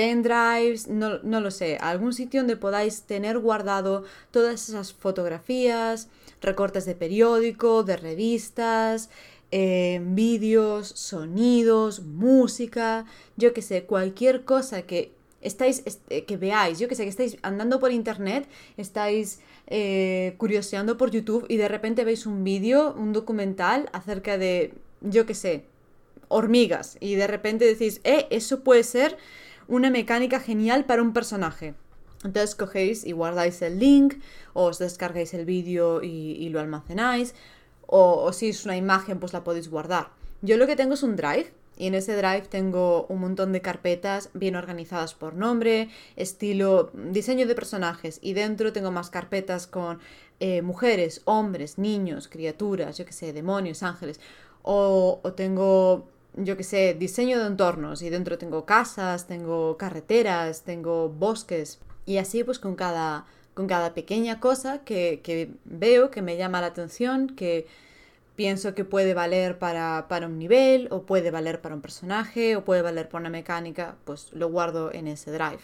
pendrives, 0.00 0.88
no, 0.88 1.18
no 1.22 1.42
lo 1.42 1.50
sé, 1.50 1.76
algún 1.78 2.14
sitio 2.14 2.40
donde 2.40 2.56
podáis 2.56 3.02
tener 3.02 3.38
guardado 3.38 4.04
todas 4.30 4.66
esas 4.70 4.94
fotografías, 4.94 6.08
recortes 6.40 6.86
de 6.86 6.94
periódico, 6.94 7.82
de 7.82 7.98
revistas, 7.98 9.10
eh, 9.50 10.00
vídeos, 10.02 10.88
sonidos, 10.88 12.00
música, 12.00 13.04
yo 13.36 13.52
que 13.52 13.60
sé, 13.60 13.84
cualquier 13.84 14.46
cosa 14.46 14.80
que 14.82 15.12
estáis, 15.42 15.82
eh, 16.08 16.24
que 16.24 16.38
veáis, 16.38 16.78
yo 16.78 16.88
que 16.88 16.94
sé, 16.94 17.02
que 17.02 17.10
estáis 17.10 17.36
andando 17.42 17.78
por 17.78 17.92
internet, 17.92 18.48
estáis 18.78 19.40
eh, 19.66 20.32
curioseando 20.38 20.96
por 20.96 21.10
YouTube 21.10 21.44
y 21.50 21.58
de 21.58 21.68
repente 21.68 22.04
veis 22.04 22.24
un 22.24 22.42
vídeo, 22.42 22.94
un 22.94 23.12
documental 23.12 23.90
acerca 23.92 24.38
de, 24.38 24.72
yo 25.02 25.26
que 25.26 25.34
sé, 25.34 25.66
hormigas 26.28 26.96
y 27.00 27.16
de 27.16 27.26
repente 27.26 27.66
decís, 27.66 28.00
eh, 28.04 28.26
eso 28.30 28.60
puede 28.60 28.84
ser 28.84 29.18
una 29.70 29.88
mecánica 29.88 30.40
genial 30.40 30.84
para 30.84 31.00
un 31.00 31.12
personaje. 31.12 31.74
Entonces 32.24 32.54
cogéis 32.54 33.06
y 33.06 33.12
guardáis 33.12 33.62
el 33.62 33.78
link, 33.78 34.16
o 34.52 34.64
os 34.64 34.78
descargáis 34.78 35.32
el 35.32 35.46
vídeo 35.46 36.02
y, 36.02 36.48
lo 36.50 36.60
almacenáis, 36.60 37.34
o, 37.86 38.32
si 38.32 38.50
es 38.50 38.64
una 38.64 38.76
imagen, 38.76 39.18
pues 39.18 39.32
la 39.32 39.42
podéis 39.42 39.70
guardar. 39.70 40.10
Yo 40.42 40.56
lo 40.56 40.66
que 40.66 40.76
tengo 40.76 40.94
es 40.94 41.02
un 41.02 41.16
drive 41.16 41.52
y 41.78 41.86
en 41.86 41.94
ese 41.94 42.14
drive 42.14 42.42
tengo 42.42 43.06
un 43.08 43.20
montón 43.20 43.52
de 43.52 43.62
carpetas 43.62 44.28
bien 44.34 44.54
organizadas 44.54 45.14
por 45.14 45.34
nombre, 45.34 45.88
estilo, 46.16 46.90
diseño 46.92 47.46
de 47.46 47.54
personajes. 47.54 48.18
Y 48.22 48.34
dentro 48.34 48.72
tengo 48.72 48.90
más 48.90 49.08
carpetas 49.08 49.66
con 49.66 49.98
eh, 50.40 50.60
mujeres, 50.62 51.22
hombres, 51.24 51.78
niños, 51.78 52.28
criaturas, 52.28 52.98
yo 52.98 53.06
que 53.06 53.12
sé, 53.12 53.32
demonios, 53.32 53.82
ángeles. 53.82 54.20
O 54.62 55.20
tengo, 55.36 56.06
yo 56.34 56.56
que 56.56 56.64
sé, 56.64 56.94
diseño 56.94 57.38
de 57.38 57.46
entornos. 57.46 58.02
Y 58.02 58.10
dentro 58.10 58.38
tengo 58.38 58.64
casas, 58.64 59.26
tengo 59.26 59.76
carreteras, 59.76 60.62
tengo 60.62 61.08
bosques. 61.08 61.80
Y 62.06 62.18
así 62.18 62.44
pues 62.44 62.58
con 62.58 62.74
cada, 62.74 63.26
con 63.54 63.66
cada 63.66 63.94
pequeña 63.94 64.40
cosa 64.40 64.84
que, 64.84 65.20
que 65.22 65.50
veo, 65.64 66.10
que 66.10 66.22
me 66.22 66.36
llama 66.36 66.60
la 66.60 66.68
atención, 66.68 67.28
que 67.28 67.66
pienso 68.40 68.74
que 68.74 68.86
puede 68.86 69.12
valer 69.12 69.58
para, 69.58 70.06
un 70.26 70.38
nivel, 70.38 70.88
o 70.90 71.02
puede 71.02 71.30
valer 71.30 71.60
para 71.60 71.74
un 71.74 71.82
personaje, 71.82 72.56
o 72.56 72.64
puede 72.64 72.80
valer 72.80 73.10
para 73.10 73.20
una 73.20 73.28
mecánica, 73.28 73.96
pues 74.06 74.32
lo 74.32 74.48
guardo 74.48 74.90
en 74.94 75.08
ese 75.08 75.30
drive. 75.30 75.60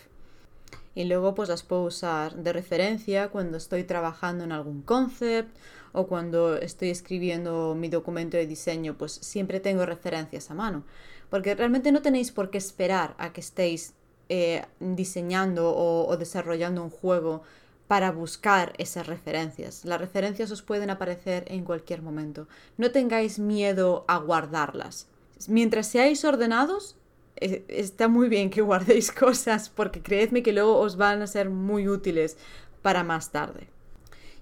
Y 0.94 1.04
luego 1.04 1.35
pues 1.35 1.49
las 1.49 1.62
puedo 1.62 1.85
usar 1.85 2.35
de 2.35 2.52
referencia 2.52 3.28
cuando 3.28 3.56
estoy 3.56 3.85
trabajando 3.85 4.44
en 4.44 4.52
algún 4.52 4.82
concept 4.82 5.56
o 5.96 6.06
cuando 6.06 6.56
estoy 6.56 6.90
escribiendo 6.90 7.74
mi 7.74 7.88
documento 7.88 8.36
de 8.36 8.46
diseño, 8.46 8.96
pues 8.96 9.12
siempre 9.12 9.60
tengo 9.60 9.84
referencias 9.86 10.50
a 10.50 10.54
mano. 10.54 10.84
Porque 11.30 11.54
realmente 11.54 11.90
no 11.90 12.02
tenéis 12.02 12.30
por 12.30 12.50
qué 12.50 12.58
esperar 12.58 13.14
a 13.18 13.32
que 13.32 13.40
estéis 13.40 13.94
eh, 14.28 14.64
diseñando 14.78 15.74
o 15.74 16.16
desarrollando 16.16 16.82
un 16.82 16.90
juego 16.90 17.42
para 17.88 18.10
buscar 18.10 18.72
esas 18.78 19.06
referencias. 19.06 19.84
Las 19.84 20.00
referencias 20.00 20.50
os 20.50 20.62
pueden 20.62 20.90
aparecer 20.90 21.44
en 21.48 21.64
cualquier 21.64 22.02
momento. 22.02 22.48
No 22.76 22.90
tengáis 22.90 23.38
miedo 23.38 24.04
a 24.08 24.18
guardarlas. 24.18 25.08
Mientras 25.48 25.86
seáis 25.86 26.24
ordenados, 26.24 26.96
eh, 27.36 27.64
está 27.68 28.08
muy 28.08 28.28
bien 28.28 28.50
que 28.50 28.62
guardéis 28.70 29.12
cosas 29.12 29.68
porque 29.68 30.02
creedme 30.02 30.42
que 30.42 30.52
luego 30.52 30.78
os 30.78 30.96
van 30.96 31.22
a 31.22 31.26
ser 31.26 31.50
muy 31.50 31.88
útiles 31.88 32.36
para 32.82 33.04
más 33.04 33.30
tarde. 33.30 33.68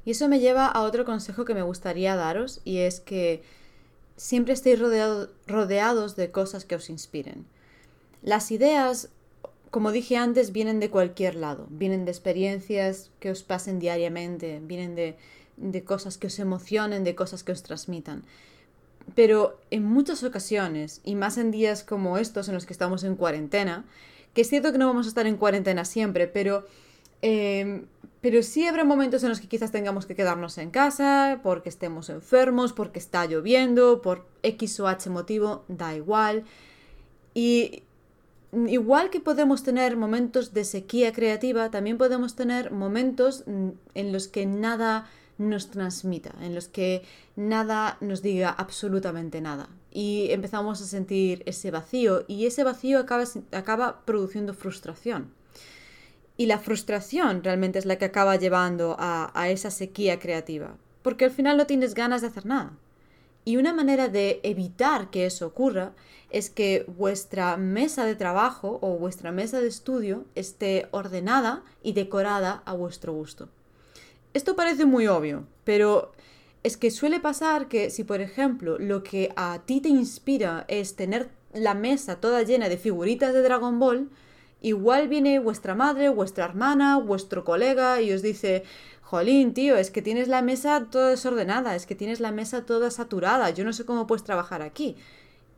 Y 0.05 0.13
eso 0.13 0.29
me 0.29 0.41
lleva 0.41 0.67
a 0.67 0.83
otro 0.83 1.05
consejo 1.05 1.45
que 1.45 1.55
me 1.55 1.63
gustaría 1.63 2.17
daros 2.17 2.61
y 2.65 2.79
es 2.79 3.01
que 3.01 3.43
siempre 4.17 4.55
estéis 4.55 4.79
rodeados 5.47 6.17
de 6.17 6.31
cosas 6.31 6.65
que 6.65 6.77
os 6.77 6.91
inspiren. 6.91 7.47
Las 8.23 8.51
ideas 8.51 9.11
como 9.75 9.91
dije 9.91 10.17
antes, 10.17 10.53
vienen 10.53 10.79
de 10.79 10.89
cualquier 10.89 11.35
lado, 11.35 11.67
vienen 11.69 12.05
de 12.05 12.13
experiencias 12.13 13.11
que 13.19 13.33
os 13.33 13.43
pasen 13.43 13.81
diariamente, 13.81 14.61
vienen 14.63 14.95
de, 14.95 15.17
de 15.57 15.83
cosas 15.83 16.17
que 16.17 16.29
os 16.29 16.39
emocionen, 16.39 17.03
de 17.03 17.17
cosas 17.17 17.43
que 17.43 17.51
os 17.51 17.65
transmitan. 17.65 18.23
Pero 19.17 19.59
en 19.73 19.85
muchas 19.85 20.23
ocasiones, 20.23 21.01
y 21.03 21.17
más 21.17 21.39
en 21.39 21.51
días 21.51 21.83
como 21.83 22.19
estos 22.19 22.47
en 22.47 22.55
los 22.55 22.67
que 22.67 22.73
estamos 22.73 23.03
en 23.03 23.17
cuarentena, 23.17 23.85
que 24.33 24.43
es 24.43 24.49
cierto 24.49 24.71
que 24.71 24.79
no 24.79 24.87
vamos 24.87 25.07
a 25.07 25.09
estar 25.09 25.27
en 25.27 25.39
cuarentena 25.39 25.85
siempre, 25.85 26.29
pero, 26.29 26.69
em, 27.21 27.87
pero 28.25 28.43
sí 28.43 28.67
habrá 28.67 28.85
momentos 28.85 29.23
en 29.23 29.29
los 29.29 29.39
que 29.39 29.49
quizás 29.49 29.71
tengamos 29.71 30.07
que 30.07 30.15
quedarnos 30.15 30.57
en 30.57 30.71
casa, 30.71 31.41
porque 31.43 31.69
estemos 31.69 32.09
enfermos, 32.09 32.73
porque 32.73 32.99
está 32.99 33.27
lloviendo, 33.27 34.01
por 34.01 34.25
X 34.43 34.81
o 34.81 34.89
H 34.89 35.11
motivo, 35.11 35.67
da 35.69 35.95
igual. 35.95 36.45
Y 37.35 37.83
igual 38.67 39.11
que 39.11 39.21
podemos 39.21 39.63
tener 39.63 39.99
momentos 39.99 40.55
de 40.55 40.65
sequía 40.65 41.13
creativa, 41.13 41.71
también 41.71 41.99
podemos 41.99 42.35
tener 42.35 42.71
momentos 42.71 43.45
mm, 43.47 43.69
en 43.95 44.13
los 44.15 44.27
que 44.29 44.47
nada 44.47 45.07
nos 45.37 45.71
transmita, 45.71 46.35
en 46.41 46.55
los 46.55 46.69
que 46.69 47.03
nada 47.37 47.99
nos 48.01 48.23
diga 48.23 48.49
absolutamente 48.49 49.43
nada. 49.43 49.69
Y 49.91 50.29
empezamos 50.31 50.81
a 50.81 50.87
sentir 50.87 51.43
ese 51.45 51.71
vacío 51.71 52.25
y 52.27 52.47
ese 52.47 52.65
vacío 52.65 53.01
acaba, 53.01 53.25
acaba 53.53 54.01
produciendo 54.07 54.55
frustración. 54.55 55.44
Y 56.37 56.47
la 56.47 56.59
frustración 56.59 57.45
realmente 57.45 57.79
es 57.79 57.87
la 57.87 57.97
que 57.97 58.07
acaba 58.07 58.37
llevando 58.37 58.97
a, 58.99 59.31
a 59.35 59.49
esa 59.49 59.71
sequía 59.71 60.19
creativa, 60.19 60.77
porque 61.03 61.25
al 61.25 61.31
final 61.31 61.57
no 61.57 61.67
tienes 61.67 61.95
ganas 61.95 62.23
de 62.23 62.29
hacer 62.29 62.47
nada. 62.47 62.73
Y 63.45 63.57
una 63.57 63.75
manera 63.75 64.09
de 64.09 64.41
evitar 64.43 65.11
que 65.11 65.27
eso 65.27 65.47
ocurra 65.47 65.93
es 66.31 66.51
que 66.51 66.85
vuestra 66.89 67.57
mesa 67.57 68.05
de 68.05 68.17
trabajo 68.17 68.79
o 68.81 68.99
vuestra 68.99 69.31
mesa 69.31 69.61
de 69.61 69.69
estudio 69.69 70.25
esté 70.35 70.89
ordenada 70.91 71.63
y 71.83 71.93
decorada 71.93 72.63
a 72.65 72.73
vuestro 72.73 73.13
gusto. 73.13 73.49
Esto 74.33 74.57
parece 74.57 74.85
muy 74.85 75.07
obvio, 75.07 75.47
pero 75.63 76.11
es 76.65 76.77
que 76.77 76.91
suele 76.91 77.21
pasar 77.21 77.69
que 77.69 77.91
si, 77.91 78.03
por 78.03 78.21
ejemplo, 78.21 78.79
lo 78.81 79.05
que 79.05 79.33
a 79.37 79.61
ti 79.65 79.81
te 79.81 79.91
inspira 79.91 80.65
es 80.67 80.97
tener 80.97 81.29
la 81.53 81.75
mesa 81.75 82.17
toda 82.17 82.43
llena 82.43 82.69
de 82.69 82.79
figuritas 82.79 83.33
de 83.33 83.43
Dragon 83.43 83.79
Ball, 83.79 84.11
igual 84.65 85.09
viene 85.09 85.39
vuestra 85.39 85.75
madre, 85.75 86.09
vuestra 86.09 86.47
hermana, 86.47 86.97
vuestro 86.97 87.45
colega 87.45 88.01
y 88.01 88.13
os 88.13 88.23
dice, 88.23 88.65
Jolín, 89.03 89.53
tío, 89.53 89.77
es 89.77 89.91
que 89.91 90.01
tienes 90.01 90.27
la 90.27 90.41
mesa 90.41 90.87
toda 90.91 91.11
desordenada, 91.11 91.77
es 91.77 91.85
que 91.85 91.95
tienes 91.95 92.19
la 92.19 92.33
mesa 92.33 92.65
toda 92.65 92.91
saturada, 92.91 93.51
yo 93.51 93.63
no 93.65 93.75
sé 93.75 93.85
cómo 93.85 94.07
puedes 94.07 94.25
trabajar 94.25 94.63
aquí. 94.63 94.97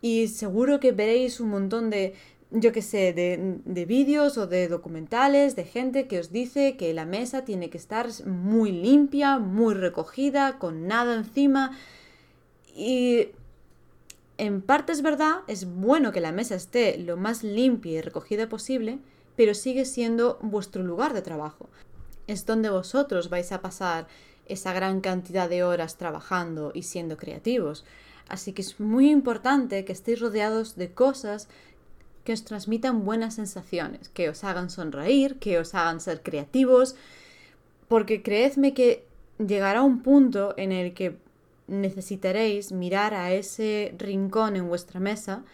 Y 0.02 0.26
seguro 0.26 0.80
que 0.80 0.90
veréis 0.90 1.38
un 1.38 1.50
montón 1.50 1.88
de, 1.88 2.14
yo 2.50 2.72
qué 2.72 2.82
sé, 2.82 3.12
de, 3.12 3.60
de 3.64 3.84
vídeos 3.84 4.38
o 4.38 4.48
de 4.48 4.66
documentales 4.66 5.54
de 5.54 5.64
gente 5.64 6.08
que 6.08 6.18
os 6.18 6.32
dice 6.32 6.76
que 6.76 6.92
la 6.92 7.06
mesa 7.06 7.44
tiene 7.44 7.70
que 7.70 7.78
estar 7.78 8.08
muy 8.26 8.72
limpia, 8.72 9.38
muy 9.38 9.74
recogida, 9.74 10.58
con 10.58 10.88
nada 10.88 11.14
encima. 11.14 11.78
Y 12.74 13.28
en 14.38 14.62
parte 14.62 14.92
es 14.92 15.02
verdad, 15.02 15.38
es 15.46 15.64
bueno 15.66 16.12
que 16.12 16.20
la 16.20 16.32
mesa 16.32 16.54
esté 16.54 16.98
lo 16.98 17.16
más 17.16 17.42
limpia 17.42 17.92
y 17.92 18.00
recogida 18.00 18.48
posible, 18.48 18.98
pero 19.36 19.54
sigue 19.54 19.84
siendo 19.84 20.38
vuestro 20.42 20.82
lugar 20.82 21.12
de 21.12 21.22
trabajo 21.22 21.68
es 22.26 22.46
donde 22.46 22.70
vosotros 22.70 23.30
vais 23.30 23.52
a 23.52 23.60
pasar 23.60 24.06
esa 24.46 24.72
gran 24.72 25.00
cantidad 25.00 25.48
de 25.48 25.64
horas 25.64 25.96
trabajando 25.96 26.72
y 26.74 26.82
siendo 26.82 27.16
creativos. 27.16 27.84
Así 28.28 28.52
que 28.52 28.62
es 28.62 28.80
muy 28.80 29.10
importante 29.10 29.84
que 29.84 29.92
estéis 29.92 30.20
rodeados 30.20 30.76
de 30.76 30.92
cosas 30.92 31.48
que 32.24 32.32
os 32.32 32.44
transmitan 32.44 33.04
buenas 33.04 33.34
sensaciones, 33.34 34.08
que 34.08 34.28
os 34.28 34.42
hagan 34.42 34.70
sonreír, 34.70 35.38
que 35.38 35.58
os 35.58 35.74
hagan 35.74 36.00
ser 36.00 36.22
creativos, 36.22 36.96
porque 37.88 38.22
creedme 38.22 38.74
que 38.74 39.06
llegará 39.38 39.82
un 39.82 40.02
punto 40.02 40.54
en 40.56 40.72
el 40.72 40.92
que 40.94 41.18
necesitaréis 41.68 42.72
mirar 42.72 43.14
a 43.14 43.32
ese 43.32 43.94
rincón 43.98 44.56
en 44.56 44.68
vuestra 44.68 45.00
mesa 45.00 45.44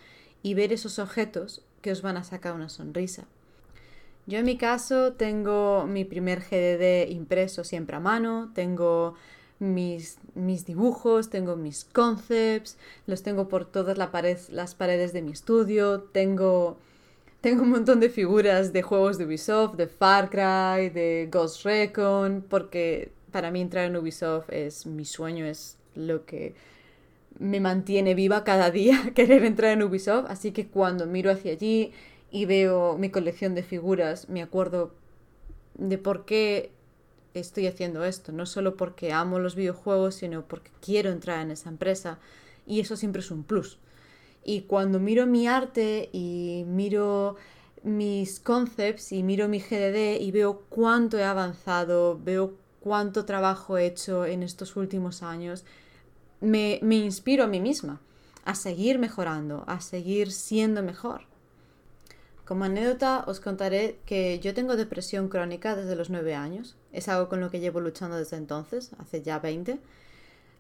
y 0.43 0.55
ver 0.55 0.73
esos 0.73 0.99
objetos 0.99 1.63
que 1.81 1.93
os 1.93 2.03
van 2.03 2.17
a 2.17 2.25
sacar 2.25 2.55
una 2.55 2.69
sonrisa. 2.69 3.27
Yo 4.27 4.39
en 4.39 4.45
mi 4.45 4.57
caso 4.57 5.15
tengo 5.15 5.87
mi 5.87 6.05
primer 6.05 6.41
GDD 6.41 7.11
impreso 7.11 7.65
siempre 7.65 7.97
a 7.97 8.01
mano, 8.01 8.53
tengo 8.55 9.15
mis, 9.59 10.19
mis 10.35 10.65
dibujos, 10.65 11.29
tengo 11.29 11.57
mis 11.57 11.85
concepts, 11.85 12.77
los 13.07 13.23
tengo 13.23 13.49
por 13.49 13.65
todas 13.65 13.99
las 13.99 14.75
paredes 14.75 15.13
de 15.13 15.23
mi 15.23 15.33
estudio, 15.33 16.03
tengo, 16.03 16.79
tengo 17.41 17.63
un 17.63 17.71
montón 17.71 17.99
de 17.99 18.11
figuras 18.11 18.73
de 18.73 18.83
juegos 18.83 19.19
de 19.19 19.25
Ubisoft, 19.25 19.75
de 19.75 19.89
Far 19.89 20.31
Cry, 20.31 20.91
de 20.91 21.29
Ghost 21.31 21.65
Recon, 21.65 22.45
porque 22.49 23.11
para 23.33 23.51
mí 23.51 23.61
entrar 23.61 23.87
en 23.87 23.97
Ubisoft 23.97 24.51
es 24.51 24.87
mi 24.87 25.05
sueño, 25.05 25.45
es 25.47 25.79
lo 25.95 26.25
que 26.25 26.55
me 27.39 27.61
mantiene 27.61 28.15
viva 28.15 28.45
cada 28.45 28.71
día 28.71 29.13
querer 29.15 29.45
entrar 29.45 29.73
en 29.73 29.83
Ubisoft, 29.83 30.27
así 30.29 30.53
que 30.53 30.67
cuando 30.69 31.07
miro 31.07 31.31
hacia 31.31 31.53
allí 31.53 31.93
y 32.31 32.47
veo 32.47 32.97
mi 32.99 33.11
colección 33.11 33.55
de 33.55 33.63
figuras, 33.63 34.29
me 34.29 34.43
acuerdo 34.43 34.95
de 35.75 35.99
por 35.99 36.25
qué 36.25 36.71
estoy 37.35 37.67
haciendo 37.67 38.05
esto. 38.05 38.33
No 38.33 38.47
solo 38.47 38.77
porque 38.77 39.13
amo 39.13 39.39
los 39.39 39.55
videojuegos, 39.55 40.17
sino 40.17 40.47
porque 40.47 40.71
quiero 40.81 41.11
entrar 41.11 41.41
en 41.41 41.51
esa 41.51 41.69
empresa. 41.69 42.19
Y 42.67 42.81
eso 42.81 42.97
siempre 42.97 43.21
es 43.21 43.31
un 43.31 43.45
plus. 43.45 43.79
Y 44.45 44.63
cuando 44.63 44.99
miro 44.99 45.27
mi 45.27 45.47
arte 45.47 46.09
y 46.13 46.65
miro 46.67 47.37
mis 47.83 48.41
concepts 48.41 49.13
y 49.13 49.23
miro 49.23 49.49
mi 49.49 49.61
GDD 49.61 50.21
y 50.21 50.31
veo 50.31 50.63
cuánto 50.69 51.19
he 51.19 51.25
avanzado, 51.25 52.19
veo 52.23 52.55
cuánto 52.81 53.25
trabajo 53.25 53.79
he 53.79 53.87
hecho 53.87 54.25
en 54.25 54.43
estos 54.43 54.77
últimos 54.77 55.23
años, 55.23 55.65
me, 56.43 56.79
me 56.83 56.97
inspiro 56.97 57.45
a 57.45 57.47
mí 57.47 57.61
misma 57.61 58.01
a 58.45 58.55
seguir 58.55 58.99
mejorando, 58.99 59.65
a 59.67 59.81
seguir 59.81 60.33
siendo 60.33 60.83
mejor. 60.83 61.23
Como 62.45 62.65
anécdota 62.65 63.25
os 63.27 63.41
contaré 63.41 64.01
que 64.05 64.41
yo 64.41 64.53
tengo 64.53 64.77
depresión 64.77 65.29
crónica 65.29 65.77
desde 65.77 65.95
los 65.95 66.11
9 66.11 66.35
años. 66.35 66.77
Es 66.93 67.09
algo 67.09 67.29
con 67.29 67.41
lo 67.41 67.51
que 67.51 67.61
llevo 67.61 67.81
luchando 67.81 68.17
desde 68.17 68.37
entonces, 68.37 68.91
hace 68.99 69.23
ya 69.23 69.39
20. 69.39 69.79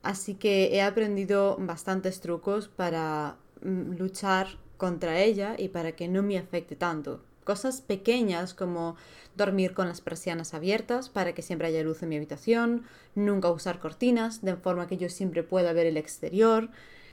Así 0.02 0.34
que 0.34 0.74
he 0.74 0.82
aprendido 0.82 1.56
bastantes 1.58 2.20
trucos 2.20 2.68
para 2.68 3.36
mm, 3.62 3.92
luchar 3.98 4.46
contra 4.76 5.20
ella 5.20 5.54
y 5.58 5.68
para 5.68 5.92
que 5.92 6.08
no 6.08 6.22
me 6.22 6.38
afecte 6.38 6.76
tanto. 6.76 7.20
Cosas 7.44 7.80
pequeñas 7.80 8.54
como 8.54 8.96
dormir 9.36 9.72
con 9.74 9.88
las 9.88 10.00
persianas 10.00 10.54
abiertas 10.54 11.08
para 11.08 11.34
que 11.34 11.42
siempre 11.42 11.68
haya 11.68 11.82
luz 11.82 12.02
en 12.02 12.10
mi 12.10 12.16
habitación, 12.16 12.84
nunca 13.14 13.50
usar 13.50 13.78
cortinas 13.78 14.42
de 14.42 14.56
forma 14.56 14.86
que 14.86 14.96
yo 14.96 15.08
siempre 15.08 15.42
pueda 15.42 15.72
ver 15.72 15.86
el 15.86 15.96
exterior 15.96 16.70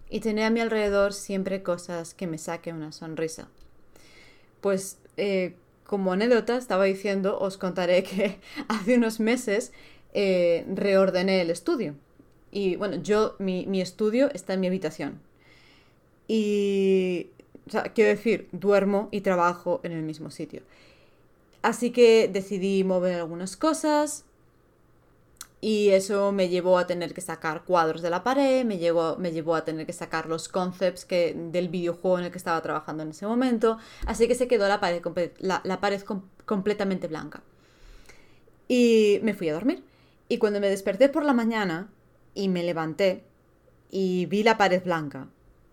y 0.10 0.20
tener 0.20 0.46
a 0.46 0.50
mi 0.50 0.60
alrededor 0.60 1.14
siempre 1.14 1.64
cosas 1.64 2.14
que 2.14 2.28
me 2.28 2.38
saquen 2.38 2.76
una 2.76 2.92
sonrisa. 2.92 3.48
Pues 4.62 4.98
eh, 5.18 5.56
como 5.86 6.12
anécdota 6.12 6.58
estaba 6.58 6.84
diciendo, 6.86 7.40
os 7.40 7.58
contaré 7.58 8.04
que 8.10 8.40
hace 8.68 8.98
unos 8.98 9.20
meses 9.20 9.72
eh, 10.14 10.66
reordené 10.74 11.42
el 11.42 11.50
estudio. 11.50 11.96
Y 12.52 12.76
bueno, 12.76 12.98
yo, 13.02 13.36
mi, 13.40 13.66
mi 13.68 13.82
estudio 13.82 14.30
está 14.34 14.54
en 14.54 14.60
mi 14.60 14.68
habitación. 14.68 15.20
Y 16.28 17.30
o 17.70 17.72
sea, 17.72 17.84
quiero 17.84 18.10
decir, 18.10 18.50
duermo 18.52 19.08
y 19.12 19.22
trabajo 19.22 19.80
en 19.84 19.92
el 19.92 20.02
mismo 20.02 20.32
sitio. 20.32 20.64
Así 21.62 21.92
que 21.92 22.28
decidí 22.28 22.84
mover 22.84 23.16
algunas 23.16 23.56
cosas 23.56 24.26
y 25.62 25.90
eso 25.90 26.32
me 26.32 26.48
llevó 26.48 26.78
a 26.78 26.88
tener 26.88 27.14
que 27.14 27.22
sacar 27.22 27.64
cuadros 27.64 28.02
de 28.02 28.10
la 28.10 28.24
pared, 28.24 28.66
me 28.66 28.78
llevó, 28.78 29.18
me 29.18 29.32
llevó 29.32 29.56
a 29.56 29.66
tener 29.66 29.86
que 29.86 29.94
sacar 29.94 30.28
los 30.28 30.48
concepts 30.48 31.04
que, 31.06 31.36
del 31.36 31.68
videojuego 31.68 32.18
en 32.20 32.26
el 32.26 32.32
que 32.32 32.38
estaba 32.38 32.62
trabajando 32.62 33.04
en 33.04 33.10
ese 33.10 33.28
momento. 33.28 33.78
Así 34.06 34.28
que 34.28 34.36
se 34.36 34.48
quedó 34.48 34.68
la 34.68 34.80
pared, 34.80 35.02
la, 35.40 35.80
pared 35.82 36.02
completamente 36.46 37.08
blanca. 37.08 37.44
Y 38.68 39.20
me 39.22 39.34
fui 39.34 39.50
a 39.50 39.54
dormir. 39.54 39.84
Y 40.30 40.38
cuando 40.38 40.60
me 40.60 40.70
desperté 40.70 41.10
por 41.10 41.26
la 41.26 41.34
mañana 41.34 41.90
y 42.34 42.48
me 42.48 42.64
levanté 42.64 43.24
y 43.92 44.28
vi 44.28 44.44
la 44.44 44.58
pared 44.58 44.82
blanca, 44.84 45.28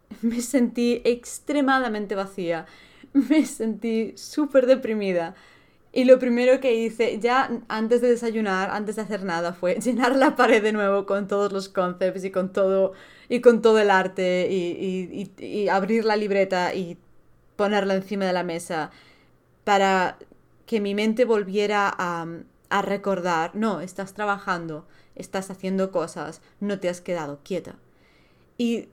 me 0.23 0.41
sentí 0.41 1.03
extremadamente 1.05 2.15
vacía, 2.15 2.67
me 3.13 3.45
sentí 3.47 4.13
súper 4.17 4.67
deprimida. 4.67 5.35
Y 5.93 6.05
lo 6.05 6.19
primero 6.19 6.61
que 6.61 6.75
hice, 6.75 7.19
ya 7.21 7.51
antes 7.69 8.03
de 8.03 8.09
desayunar, 8.09 8.71
antes 8.71 8.97
de 8.97 9.03
hacer 9.03 9.25
nada, 9.25 9.55
fue 9.55 9.77
llenar 9.81 10.15
la 10.15 10.37
pared 10.37 10.63
de 10.63 10.73
nuevo 10.73 11.07
con 11.07 11.27
todos 11.27 11.53
los 11.53 11.69
concepts 11.69 12.25
y 12.25 12.31
con 12.31 12.53
todo, 12.53 12.93
y 13.29 13.41
con 13.41 13.63
todo 13.63 13.79
el 13.79 13.91
arte, 13.91 14.49
y, 14.51 15.69
abrir 15.69 16.05
la 16.05 16.17
libreta 16.17 16.75
y 16.75 16.99
ponerla 17.57 17.95
encima 17.95 18.27
de 18.27 18.33
la 18.35 18.43
mesa 18.43 18.91
para 19.65 20.19
que 20.67 20.81
mi 20.81 20.95
mente 20.95 21.25
volviera 21.25 21.91
a, 21.97 22.27
a 22.69 22.83
recordar, 22.83 23.53
no, 23.55 23.81
estás 23.81 24.13
trabajando, 24.13 24.87
estás 25.15 25.51
haciendo 25.51 25.91
cosas, 25.93 26.43
no 26.61 26.79
te 26.79 26.89
has 26.91 27.01
quedado 27.01 27.41
quieta. 27.43 27.77
Y 28.59 28.89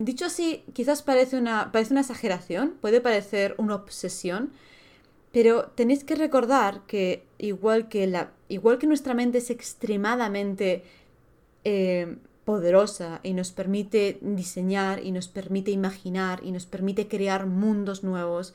Dicho 0.00 0.24
así, 0.24 0.64
quizás 0.72 1.02
parece 1.02 1.36
una, 1.36 1.72
parece 1.72 1.92
una 1.92 2.00
exageración, 2.00 2.72
puede 2.80 3.02
parecer 3.02 3.54
una 3.58 3.74
obsesión, 3.74 4.50
pero 5.30 5.66
tenéis 5.74 6.04
que 6.04 6.14
recordar 6.14 6.86
que 6.86 7.26
igual 7.36 7.90
que, 7.90 8.06
la, 8.06 8.32
igual 8.48 8.78
que 8.78 8.86
nuestra 8.86 9.12
mente 9.12 9.36
es 9.36 9.50
extremadamente 9.50 10.84
eh, 11.64 12.16
poderosa 12.46 13.20
y 13.22 13.34
nos 13.34 13.52
permite 13.52 14.18
diseñar 14.22 15.04
y 15.04 15.12
nos 15.12 15.28
permite 15.28 15.70
imaginar 15.70 16.40
y 16.42 16.50
nos 16.50 16.64
permite 16.64 17.06
crear 17.06 17.44
mundos 17.44 18.02
nuevos, 18.02 18.54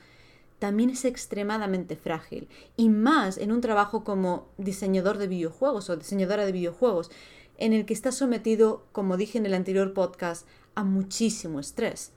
también 0.57 0.89
es 0.89 1.05
extremadamente 1.05 1.95
frágil. 1.95 2.47
Y 2.75 2.89
más 2.89 3.37
en 3.37 3.51
un 3.51 3.61
trabajo 3.61 4.03
como 4.03 4.47
diseñador 4.57 5.19
de 5.19 5.27
videojuegos 5.27 5.91
o 5.91 5.95
diseñadora 5.95 6.43
de 6.43 6.53
videojuegos, 6.53 7.11
en 7.57 7.73
el 7.73 7.85
que 7.85 7.93
estás 7.93 8.15
sometido, 8.15 8.83
como 8.91 9.17
dije 9.17 9.37
en 9.37 9.45
el 9.45 9.53
anterior 9.53 9.93
podcast, 9.93 10.47
a 10.75 10.83
muchísimo 10.83 11.59
estrés. 11.59 12.11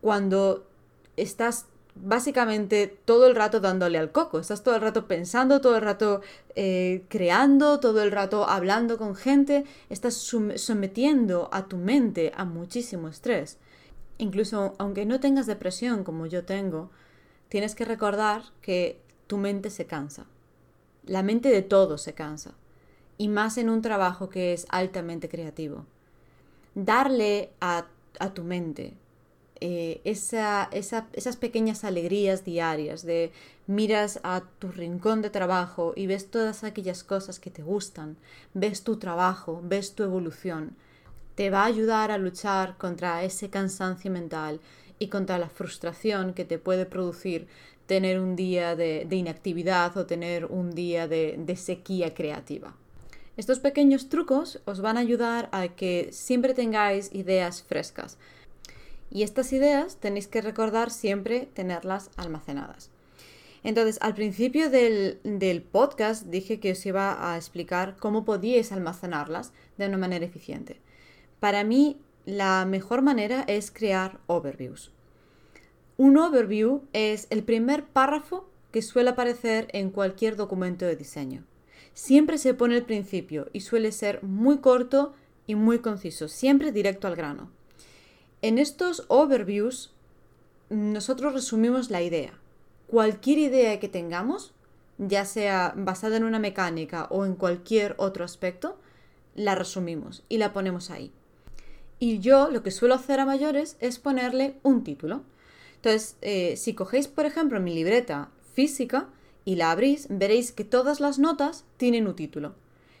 Cuando 0.00 0.66
estás 1.16 1.66
básicamente 1.96 2.86
todo 3.04 3.26
el 3.26 3.34
rato 3.34 3.60
dándole 3.60 3.98
al 3.98 4.12
coco, 4.12 4.38
estás 4.38 4.62
todo 4.62 4.74
el 4.74 4.82
rato 4.82 5.06
pensando, 5.08 5.60
todo 5.60 5.76
el 5.76 5.82
rato 5.82 6.20
eh, 6.54 7.04
creando, 7.08 7.80
todo 7.80 8.02
el 8.02 8.12
rato 8.12 8.48
hablando 8.48 8.98
con 8.98 9.14
gente, 9.14 9.64
estás 9.88 10.14
sometiendo 10.14 11.48
a 11.52 11.66
tu 11.66 11.78
mente 11.78 12.32
a 12.36 12.44
muchísimo 12.44 13.08
estrés. 13.08 13.58
Incluso 14.18 14.74
aunque 14.78 15.06
no 15.06 15.20
tengas 15.20 15.46
depresión 15.46 16.04
como 16.04 16.26
yo 16.26 16.44
tengo, 16.44 16.90
tienes 17.48 17.74
que 17.74 17.84
recordar 17.84 18.42
que 18.60 19.00
tu 19.26 19.38
mente 19.38 19.70
se 19.70 19.86
cansa. 19.86 20.26
La 21.04 21.22
mente 21.22 21.48
de 21.48 21.62
todos 21.62 22.02
se 22.02 22.14
cansa. 22.14 22.54
Y 23.18 23.28
más 23.28 23.56
en 23.58 23.70
un 23.70 23.82
trabajo 23.82 24.28
que 24.28 24.52
es 24.52 24.66
altamente 24.68 25.28
creativo 25.28 25.84
darle 26.76 27.50
a, 27.60 27.86
tu 28.34 28.44
mente 28.44 28.92
eh, 29.60 30.00
esas 30.04 31.36
pequeñas 31.36 31.84
alegrías 31.84 32.44
diarias 32.44 33.02
de 33.02 33.32
miras 33.66 34.20
a 34.22 34.42
tu 34.58 34.70
rincón 34.70 35.22
de 35.22 35.30
trabajo 35.30 35.94
y 35.96 36.06
ves 36.06 36.30
todas 36.30 36.64
aquellas 36.64 37.02
cosas 37.02 37.40
que 37.40 37.50
te 37.50 37.62
gustan, 37.62 38.16
ves 38.52 38.84
tu 38.84 38.98
trabajo, 38.98 39.60
ves 39.64 39.94
tu 39.94 40.02
evolución, 40.02 40.76
te 41.34 41.48
va 41.48 41.62
a 41.62 41.66
ayudar 41.66 42.10
a 42.10 42.18
luchar 42.18 42.76
contra 42.76 43.24
ese 43.24 43.48
cansancio 43.48 44.10
mental 44.10 44.60
y 44.98 45.08
contra 45.08 45.38
la 45.38 45.48
frustración 45.48 46.34
que 46.34 46.44
te 46.44 46.58
puede 46.58 46.84
producir 46.84 47.48
tener 47.86 48.20
un 48.20 48.36
día 48.36 48.76
de, 48.76 49.06
inactividad 49.10 49.96
o 49.96 50.04
tener 50.04 50.44
un 50.44 50.74
día 50.74 51.08
de 51.08 51.56
sequía 51.56 52.12
creativa. 52.12 52.74
Estos 53.36 53.60
pequeños 53.60 54.08
trucos 54.08 54.62
os 54.64 54.80
van 54.80 54.96
a 54.96 55.00
ayudar 55.00 55.50
a 55.52 55.68
que 55.68 56.08
siempre 56.10 56.54
tengáis 56.54 57.10
ideas 57.12 57.62
frescas. 57.62 58.16
Y 59.10 59.24
estas 59.24 59.52
ideas 59.52 59.96
tenéis 59.96 60.26
que 60.26 60.40
recordar 60.40 60.90
siempre 60.90 61.46
tenerlas 61.52 62.10
almacenadas. 62.16 62.90
Entonces, 63.62 63.98
al 64.00 64.14
principio 64.14 64.70
del, 64.70 65.20
podcast 65.70 66.26
dije 66.28 66.60
que 66.60 66.72
os 66.72 66.86
iba 66.86 67.30
a 67.30 67.36
explicar 67.36 67.96
cómo 67.98 68.24
podíais 68.24 68.72
almacenarlas 68.72 69.52
de 69.76 69.86
una 69.86 69.98
manera 69.98 70.24
eficiente. 70.24 70.80
Para 71.38 71.62
mí, 71.62 72.00
la 72.24 72.64
mejor 72.64 73.02
manera 73.02 73.44
es 73.48 73.70
crear 73.70 74.18
overviews. 74.28 74.92
Un 75.98 76.16
overview 76.16 76.84
es 76.94 77.26
el 77.28 77.42
primer 77.42 77.84
párrafo 77.84 78.48
que 78.72 78.80
suele 78.80 79.10
aparecer 79.10 79.68
en 79.72 79.90
cualquier 79.90 80.36
documento 80.36 80.86
de 80.86 80.96
diseño 80.96 81.44
siempre 81.96 82.36
se 82.36 82.52
pone 82.52 82.76
el 82.76 82.84
principio 82.84 83.48
y 83.54 83.62
suele 83.62 83.90
ser 83.90 84.22
muy 84.22 84.58
corto 84.58 85.14
y 85.46 85.54
muy 85.54 85.78
conciso, 85.78 86.28
siempre 86.28 86.70
directo 86.70 87.08
al 87.08 87.16
grano. 87.16 87.50
En 88.42 88.58
estos 88.58 89.06
overviews 89.08 89.94
nosotros 90.68 91.32
resumimos 91.32 91.90
la 91.90 92.02
idea. 92.02 92.38
Cualquier 92.86 93.38
idea 93.38 93.80
que 93.80 93.88
tengamos, 93.88 94.52
ya 94.98 95.24
sea 95.24 95.72
basada 95.74 96.18
en 96.18 96.24
una 96.24 96.38
mecánica 96.38 97.06
o 97.08 97.24
en 97.24 97.34
cualquier 97.34 97.94
otro 97.96 98.26
aspecto, 98.26 98.76
la 99.34 99.54
resumimos 99.54 100.22
y 100.28 100.36
la 100.36 100.52
ponemos 100.52 100.90
ahí. 100.90 101.12
Y 101.98 102.18
yo 102.18 102.50
lo 102.50 102.62
que 102.62 102.72
suelo 102.72 102.94
hacer 102.94 103.20
a 103.20 103.26
mayores 103.26 103.78
es 103.80 103.98
ponerle 103.98 104.58
un 104.62 104.84
título. 104.84 105.22
Entonces, 105.76 106.18
eh, 106.20 106.58
si 106.58 106.74
cogéis, 106.74 107.08
por 107.08 107.24
ejemplo, 107.24 107.58
mi 107.58 107.74
libreta 107.74 108.28
física, 108.52 109.08
y 109.46 109.54
la 109.54 109.70
abrís, 109.70 110.08
veréis 110.10 110.52
que 110.52 110.64
todas 110.64 111.00
las 111.00 111.18
notas 111.18 111.64
tienen 111.78 112.06
un 112.06 112.16
título. 112.16 112.54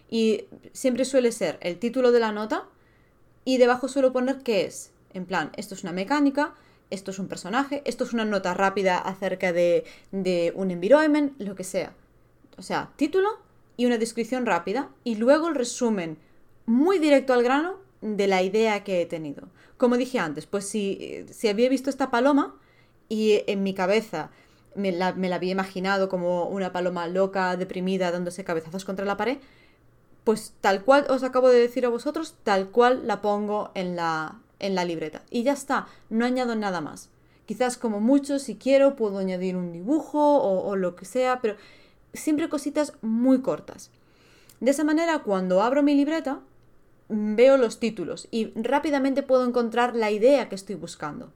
Y 0.08 0.44
siempre 0.72 1.04
suele 1.04 1.32
ser 1.32 1.58
el 1.60 1.78
título 1.78 2.12
de 2.12 2.20
la 2.20 2.32
nota 2.32 2.68
y 3.44 3.58
debajo 3.58 3.88
suelo 3.88 4.12
poner 4.12 4.38
qué 4.38 4.64
es. 4.64 4.92
En 5.12 5.26
plan, 5.26 5.50
esto 5.56 5.74
es 5.74 5.82
una 5.82 5.92
mecánica, 5.92 6.54
esto 6.88 7.10
es 7.10 7.18
un 7.18 7.26
personaje, 7.26 7.82
esto 7.84 8.04
es 8.04 8.12
una 8.12 8.24
nota 8.24 8.54
rápida 8.54 8.96
acerca 8.96 9.52
de, 9.52 9.84
de 10.12 10.52
un 10.54 10.70
environment, 10.70 11.34
lo 11.40 11.56
que 11.56 11.64
sea. 11.64 11.92
O 12.56 12.62
sea, 12.62 12.92
título 12.94 13.28
y 13.76 13.86
una 13.86 13.98
descripción 13.98 14.46
rápida 14.46 14.88
y 15.02 15.16
luego 15.16 15.48
el 15.48 15.56
resumen 15.56 16.16
muy 16.64 17.00
directo 17.00 17.32
al 17.32 17.42
grano 17.42 17.74
de 18.02 18.28
la 18.28 18.42
idea 18.42 18.84
que 18.84 19.02
he 19.02 19.06
tenido. 19.06 19.48
Como 19.78 19.96
dije 19.96 20.20
antes, 20.20 20.46
pues 20.46 20.64
si, 20.68 21.26
si 21.28 21.48
había 21.48 21.68
visto 21.68 21.90
esta 21.90 22.12
paloma 22.12 22.54
y 23.08 23.42
en 23.48 23.64
mi 23.64 23.74
cabeza 23.74 24.30
me 24.74 24.92
la, 24.92 25.08
había 25.08 25.52
imaginado 25.52 26.08
como 26.08 26.48
una 26.48 26.72
paloma 26.72 27.06
loca, 27.06 27.56
deprimida, 27.56 28.10
dándose 28.10 28.44
cabezazos 28.44 28.84
contra 28.84 29.06
la 29.06 29.16
pared, 29.16 29.38
pues 30.24 30.54
tal 30.60 30.82
cual 30.84 31.06
os 31.08 31.22
acabo 31.22 31.48
de 31.48 31.60
decir 31.60 31.86
a 31.86 31.90
vosotros, 31.90 32.34
tal 32.42 32.70
cual 32.70 33.06
la 33.06 33.22
pongo 33.22 33.70
en 33.74 33.96
la, 33.96 34.40
en 34.58 34.74
la 34.74 34.84
libreta. 34.84 35.22
Y 35.30 35.44
ya 35.44 35.52
está, 35.52 35.86
no 36.10 36.24
añado 36.24 36.56
nada 36.56 36.80
más. 36.80 37.10
Quizás 37.46 37.76
como 37.76 38.00
mucho, 38.00 38.38
si 38.38 38.56
quiero, 38.56 38.96
puedo 38.96 39.18
añadir 39.18 39.56
un 39.56 39.72
dibujo 39.72 40.18
o, 40.18 40.66
o 40.68 40.76
lo 40.76 40.96
que 40.96 41.04
sea, 41.04 41.40
pero 41.40 41.56
siempre 42.12 42.48
cositas 42.48 42.92
muy 43.02 43.40
cortas. 43.40 43.90
De 44.60 44.72
esa 44.72 44.84
manera, 44.84 45.20
cuando 45.20 45.62
abro 45.62 45.82
mi 45.82 45.94
libreta, 45.94 46.40
veo 47.08 47.56
los 47.56 47.78
títulos 47.78 48.26
y 48.30 48.52
rápidamente 48.60 49.22
puedo 49.22 49.46
encontrar 49.46 49.94
la 49.94 50.10
idea 50.10 50.48
que 50.48 50.54
estoy 50.54 50.74
buscando. 50.74 51.30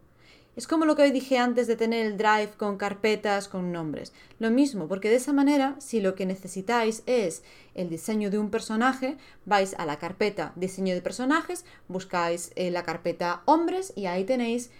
Es 0.57 0.67
como 0.67 0.85
lo 0.85 0.97
que 0.97 1.11
dije 1.13 1.39
antes 1.39 1.67
de 1.69 1.77
tener 1.77 2.07
el 2.07 2.19
drive 2.19 2.51
con 2.57 2.77
carpetas, 2.77 3.49
con 3.49 3.71
nombres. 3.71 4.13
Lo 4.41 4.51
mismo, 4.51 4.89
porque 4.89 5.09
de 5.09 5.17
esa 5.17 5.33
manera, 5.33 5.77
si 5.79 6.01
lo 6.01 6.15
que 6.15 6.27
necesitáis 6.27 7.03
es 7.07 7.43
el 7.75 7.89
diseño 7.89 8.31
de 8.31 8.39
un 8.39 8.51
personaje, 8.51 9.17
vais 9.47 9.75
a 9.79 9.87
la 9.87 9.99
carpeta 9.99 10.53
diseño 10.57 10.95
de 10.95 11.03
personajes, 11.03 11.65
buscáis 11.89 12.51
eh, 12.57 12.71
la 12.71 12.83
carpeta 12.83 13.43
hombres 13.45 13.93
y 13.95 14.07
ahí 14.07 14.25
tenéis 14.25 14.71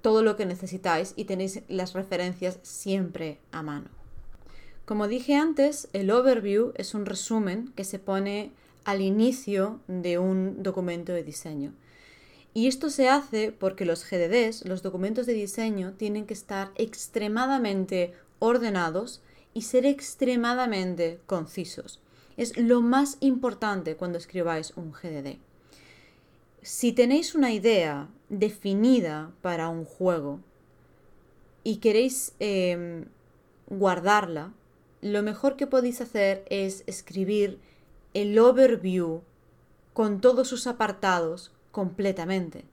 todo 0.00 0.22
lo 0.22 0.36
que 0.36 0.46
necesitáis 0.46 1.12
y 1.16 1.24
tenéis 1.24 1.62
las 1.68 1.92
referencias 1.92 2.60
siempre 2.62 3.40
a 3.50 3.62
mano. 3.62 3.88
Como 4.84 5.08
dije 5.08 5.34
antes, 5.34 5.88
el 5.92 6.12
overview 6.12 6.72
es 6.76 6.94
un 6.94 7.06
resumen 7.06 7.72
que 7.74 7.82
se 7.82 7.98
pone 7.98 8.52
al 8.84 9.00
inicio 9.00 9.80
de 9.88 10.18
un 10.18 10.62
documento 10.62 11.12
de 11.12 11.24
diseño. 11.24 11.72
Y 12.56 12.68
esto 12.68 12.88
se 12.88 13.10
hace 13.10 13.52
porque 13.52 13.84
los 13.84 14.08
GDDs, 14.08 14.64
los 14.64 14.82
documentos 14.82 15.26
de 15.26 15.34
diseño, 15.34 15.92
tienen 15.92 16.24
que 16.24 16.32
estar 16.32 16.72
extremadamente 16.76 18.14
ordenados 18.38 19.20
y 19.52 19.60
ser 19.60 19.84
extremadamente 19.84 21.20
concisos. 21.26 22.00
Es 22.38 22.56
lo 22.56 22.80
más 22.80 23.18
importante 23.20 23.96
cuando 23.96 24.16
escribáis 24.16 24.72
un 24.74 24.92
GDD. 24.92 25.36
Si 26.62 26.92
tenéis 26.92 27.34
una 27.34 27.52
idea 27.52 28.08
definida 28.30 29.32
para 29.42 29.68
un 29.68 29.84
juego 29.84 30.40
y 31.62 31.76
queréis 31.76 32.32
em, 32.38 33.04
guardarla, 33.66 34.54
lo 35.02 35.22
mejor 35.22 35.56
que 35.56 35.66
podéis 35.66 36.00
hacer 36.00 36.42
es 36.48 36.84
escribir 36.86 37.58
el 38.14 38.38
overview 38.38 39.20
con 39.92 40.22
todos 40.22 40.48
sus 40.48 40.66
apartados 40.66 41.52
completamente. 41.76 42.64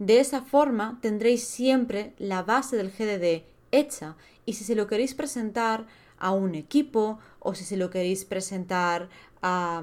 De 0.00 0.18
esa 0.18 0.42
forma 0.42 0.98
tendréis 1.00 1.44
siempre 1.44 2.12
la 2.18 2.42
base 2.42 2.76
del 2.76 2.90
GDD 2.90 3.44
hecha 3.70 4.16
y 4.44 4.54
si 4.54 4.64
se 4.64 4.74
lo 4.74 4.88
queréis 4.88 5.14
presentar 5.14 5.86
a 6.18 6.32
un 6.32 6.56
equipo 6.56 7.20
o 7.38 7.54
si 7.54 7.62
se 7.62 7.76
lo 7.76 7.88
queréis 7.88 8.24
presentar 8.24 9.10
a, 9.42 9.80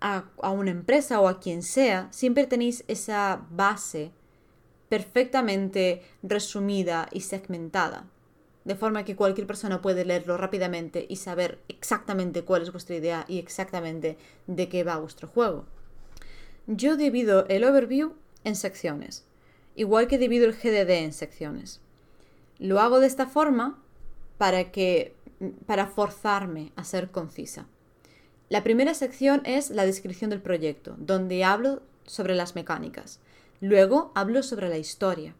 a, 0.00 0.50
una 0.50 0.70
empresa 0.70 1.20
o 1.20 1.28
a 1.28 1.40
quien 1.40 1.62
sea, 1.62 2.08
siempre 2.10 2.46
tenéis 2.46 2.84
esa 2.88 3.46
base 3.50 4.12
perfectamente 4.88 6.00
resumida 6.22 7.06
y 7.12 7.20
segmentada. 7.20 8.06
De 8.64 8.76
forma 8.76 9.04
que 9.04 9.14
cualquier 9.14 9.46
persona 9.46 9.82
puede 9.82 10.06
leerlo 10.06 10.38
rápidamente 10.38 11.04
y 11.06 11.16
saber 11.16 11.58
exactamente 11.68 12.44
cuál 12.44 12.62
es 12.62 12.72
vuestra 12.72 12.96
idea 12.96 13.26
y 13.28 13.38
exactamente 13.38 14.16
de 14.46 14.70
qué 14.70 14.84
va 14.84 14.96
vuestro 14.96 15.28
juego. 15.28 15.66
Yo 16.70 16.98
divido 16.98 17.46
el 17.48 17.64
overview 17.64 18.12
en 18.44 18.54
secciones, 18.54 19.24
igual 19.74 20.06
que 20.06 20.18
divido 20.18 20.44
el 20.44 20.52
GDD 20.52 21.02
en 21.02 21.14
secciones. 21.14 21.80
Lo 22.58 22.78
hago 22.78 23.00
de 23.00 23.06
esta 23.06 23.26
forma 23.26 23.82
para 24.36 24.70
que 24.70 25.14
para 25.64 25.86
forzarme 25.86 26.72
a 26.76 26.84
ser 26.84 27.10
concisa. 27.10 27.66
La 28.50 28.64
primera 28.64 28.92
sección 28.92 29.40
es 29.46 29.70
la 29.70 29.86
descripción 29.86 30.28
del 30.28 30.42
proyecto, 30.42 30.94
donde 30.98 31.42
hablo 31.42 31.80
sobre 32.04 32.34
las 32.34 32.54
mecánicas. 32.54 33.18
Luego 33.62 34.12
hablo 34.14 34.42
sobre 34.42 34.68
la 34.68 34.76
historia. 34.76 35.34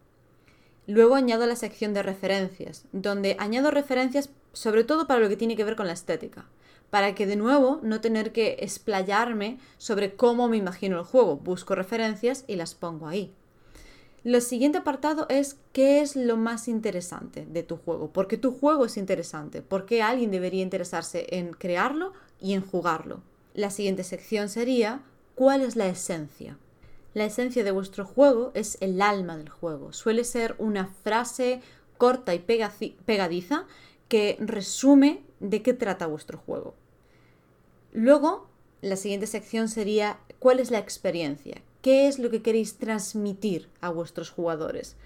Luego 0.87 1.15
añado 1.15 1.47
la 1.47 1.57
sección 1.57 1.93
de 1.93 2.03
referencias, 2.03 2.87
donde 2.93 3.37
añado 3.39 3.71
referencias 3.71 4.31
sobre 4.55 4.83
todo 4.83 5.07
para 5.07 5.21
lo 5.21 5.29
que 5.29 5.37
tiene 5.37 5.57
que 5.57 5.65
ver 5.65 5.77
con 5.77 5.89
la 5.89 5.93
estética 5.93 6.47
para 6.91 7.15
que 7.15 7.27
de 7.27 7.37
nuevo 7.37 7.81
no 7.83 8.01
tener 8.01 8.33
que 8.33 8.57
explayarme 8.61 9.59
sobre 9.77 10.15
cómo 10.17 10.49
me 10.49 10.57
imagino 10.57 10.99
el 10.99 11.05
juego. 11.05 11.37
Busco 11.37 11.75
referencias 11.75 12.45
y 12.47 12.57
las 12.57 12.75
pongo 12.75 13.07
ahí. 13.07 13.33
Lo 14.25 14.41
siguiente 14.41 14.79
apartado 14.79 15.27
es 15.29 15.59
qué 15.73 16.01
es 16.01 16.17
lo 16.17 16.37
más 16.37 16.67
interesante 16.67 17.47
de 17.47 17.63
tu 17.63 17.77
juego. 17.77 18.11
¿Por 18.11 18.27
qué 18.27 18.37
tu 18.37 18.53
juego 18.53 18.85
es 18.85 18.97
interesante? 18.97 19.63
¿Por 19.63 19.87
qué 19.87 20.03
alguien 20.03 20.31
debería 20.31 20.63
interesarse 20.63 21.27
en 21.31 21.53
crearlo 21.53 22.13
y 22.41 22.55
en 22.55 22.63
jugarlo? 22.63 23.21
La 23.55 23.71
siguiente 23.71 24.05
sección 24.05 24.49
sería 24.49 25.03
cuál 25.35 25.63
es 25.63 25.77
la 25.77 25.87
esencia. 25.87 26.59
La 27.15 27.25
esencia 27.25 27.65
de 27.65 27.71
vuestro 27.71 28.05
juego 28.05 28.51
es 28.55 28.77
el 28.81 29.01
alma 29.01 29.37
del 29.37 29.49
juego. 29.49 29.93
Suele 29.93 30.25
ser 30.25 30.57
una 30.59 30.87
frase 30.87 31.61
corta 31.97 32.35
y 32.35 32.39
pegadiza 32.39 33.67
que 34.09 34.37
resume 34.41 35.23
de 35.41 35.63
qué 35.63 35.75
trata 35.75 36.07
vuestro 36.07 36.39
juego. 36.39 36.75
Luego, 37.93 38.49
la 38.81 38.97
siguiente 38.97 39.27
sección 39.27 39.69
sería 39.69 40.19
cuál 40.39 40.61
es 40.61 40.71
la 40.71 40.79
experiencia, 40.79 41.63
qué 41.83 42.09
es 42.09 42.19
lo 42.19 42.31
que 42.31 42.43
queréis 42.43 42.77
transmitir 42.77 43.69
a 43.81 43.91
vuestros 43.91 44.31
jugadores. 44.31 44.97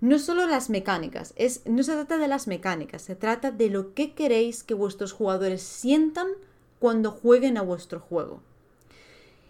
No 0.00 0.18
solo 0.18 0.46
las 0.46 0.68
mecánicas, 0.68 1.32
es, 1.36 1.62
no 1.64 1.82
se 1.84 1.92
trata 1.92 2.18
de 2.18 2.26
las 2.26 2.48
mecánicas, 2.48 3.02
se 3.02 3.14
trata 3.14 3.52
de 3.52 3.70
lo 3.70 3.94
que 3.94 4.14
queréis 4.14 4.64
que 4.64 4.74
vuestros 4.74 5.12
jugadores 5.12 5.62
sientan 5.62 6.26
cuando 6.80 7.12
jueguen 7.12 7.56
a 7.56 7.62
vuestro 7.62 8.00
juego. 8.00 8.40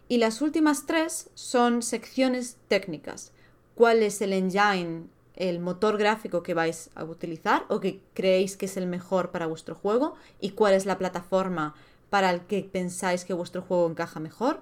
Y 0.09 0.19
las 0.19 0.43
últimas 0.43 0.85
tres 0.85 1.31
son 1.33 1.81
secciones 1.81 2.59
técnicas. 2.69 3.33
¿Cuál 3.75 4.03
es 4.03 4.21
el 4.21 4.35
engine 4.35 5.05
el 5.37 5.61
motor 5.61 5.97
gráfico 5.99 6.42
que 6.42 6.55
vais 6.55 6.90
a 6.95 7.05
utilizar 7.05 7.64
o 7.68 7.81
que 7.81 8.01
creéis 8.14 8.57
que 8.57 8.66
es 8.66 8.77
el 8.77 8.87
mejor 8.87 9.31
para 9.31 9.47
vuestro 9.47 9.75
juego 9.75 10.14
y 10.40 10.51
cuál 10.51 10.75
es 10.75 10.87
la 10.87 10.99
plataforma 10.99 11.75
para 12.11 12.31
el 12.31 12.42
que 12.42 12.62
pensáis 12.62 13.25
que 13.25 13.33
vuestro 13.33 13.62
juego 13.62 13.88
encaja 13.88 14.21
mejor, 14.21 14.61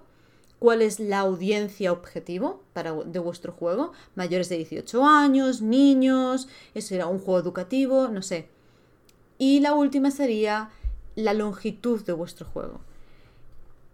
cuál 0.61 0.83
es 0.83 1.00
la 1.00 1.20
audiencia 1.20 1.90
objetivo 1.90 2.62
para, 2.72 2.92
de 2.92 3.18
vuestro 3.18 3.52
juego, 3.52 3.92
mayores 4.14 4.48
de 4.48 4.59
18 4.59 5.04
años, 5.04 5.61
niños, 5.61 6.48
eso 6.74 6.94
era 6.94 7.06
un 7.06 7.18
juego 7.18 7.40
educativo, 7.40 8.09
no 8.09 8.22
sé. 8.22 8.48
Y 9.38 9.61
la 9.61 9.74
última 9.74 10.12
sería 10.12 10.70
la 11.16 11.35
longitud 11.35 12.04
de 12.04 12.12
vuestro 12.12 12.46
juego. 12.46 12.80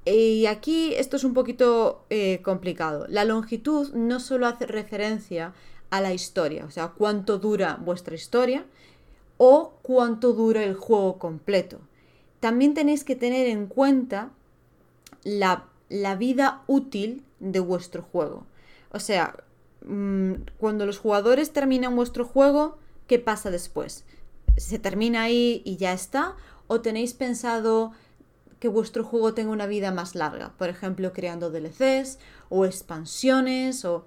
Y 0.05 0.47
aquí 0.47 0.95
esto 0.95 1.17
es 1.17 1.25
un 1.25 1.35
poquito 1.35 2.05
eh, 2.11 2.41
complicado. 2.43 3.07
La 3.09 3.25
longitud 3.25 3.93
no 3.95 4.21
solo 4.21 4.47
hace 4.47 4.67
referencia 4.67 5.53
a 5.91 6.01
la 6.01 6.13
historia, 6.13 6.65
o 6.65 6.71
sea, 6.71 6.89
cuánto 6.89 7.39
dura 7.39 7.79
vuestra 7.83 8.15
historia 8.15 8.65
o 9.39 9.75
cuánto 9.83 10.33
dura 10.33 10.65
el 10.65 10.75
juego 10.75 11.19
completo. 11.19 11.81
También 12.41 12.75
tenéis 12.75 13.05
que 13.05 13.17
tener 13.17 13.47
en 13.47 13.67
cuenta 13.67 14.31
la, 15.25 15.67
vida 16.19 16.63
útil 16.67 17.25
de 17.41 17.61
vuestro 17.61 18.03
juego. 18.03 18.47
O 18.93 18.99
sea, 18.99 19.37
mm, 19.87 20.33
cuando 20.59 20.87
los 20.87 20.99
jugadores 20.99 21.53
terminan 21.53 21.97
vuestro 21.97 22.25
juego, 22.25 22.79
¿qué 23.07 23.19
pasa 23.19 23.51
después? 23.51 24.05
¿Se 24.57 24.79
termina 24.79 25.23
ahí 25.23 25.63
y 25.65 25.77
ya 25.77 25.93
está? 25.93 26.37
¿O 26.67 26.81
tenéis 26.81 27.15
pensado 27.15 27.93
que 28.59 28.69
vuestro 28.69 29.05
juego 29.05 29.35
tenga 29.35 29.51
una 29.51 29.67
vida 29.67 29.93
más 29.93 30.15
larga? 30.15 30.53
Por 30.57 30.69
ejemplo, 30.69 31.13
creando 31.13 31.51
DLCs 31.51 32.19
o 32.49 32.65
expansiones 32.65 33.85
o 33.85 34.07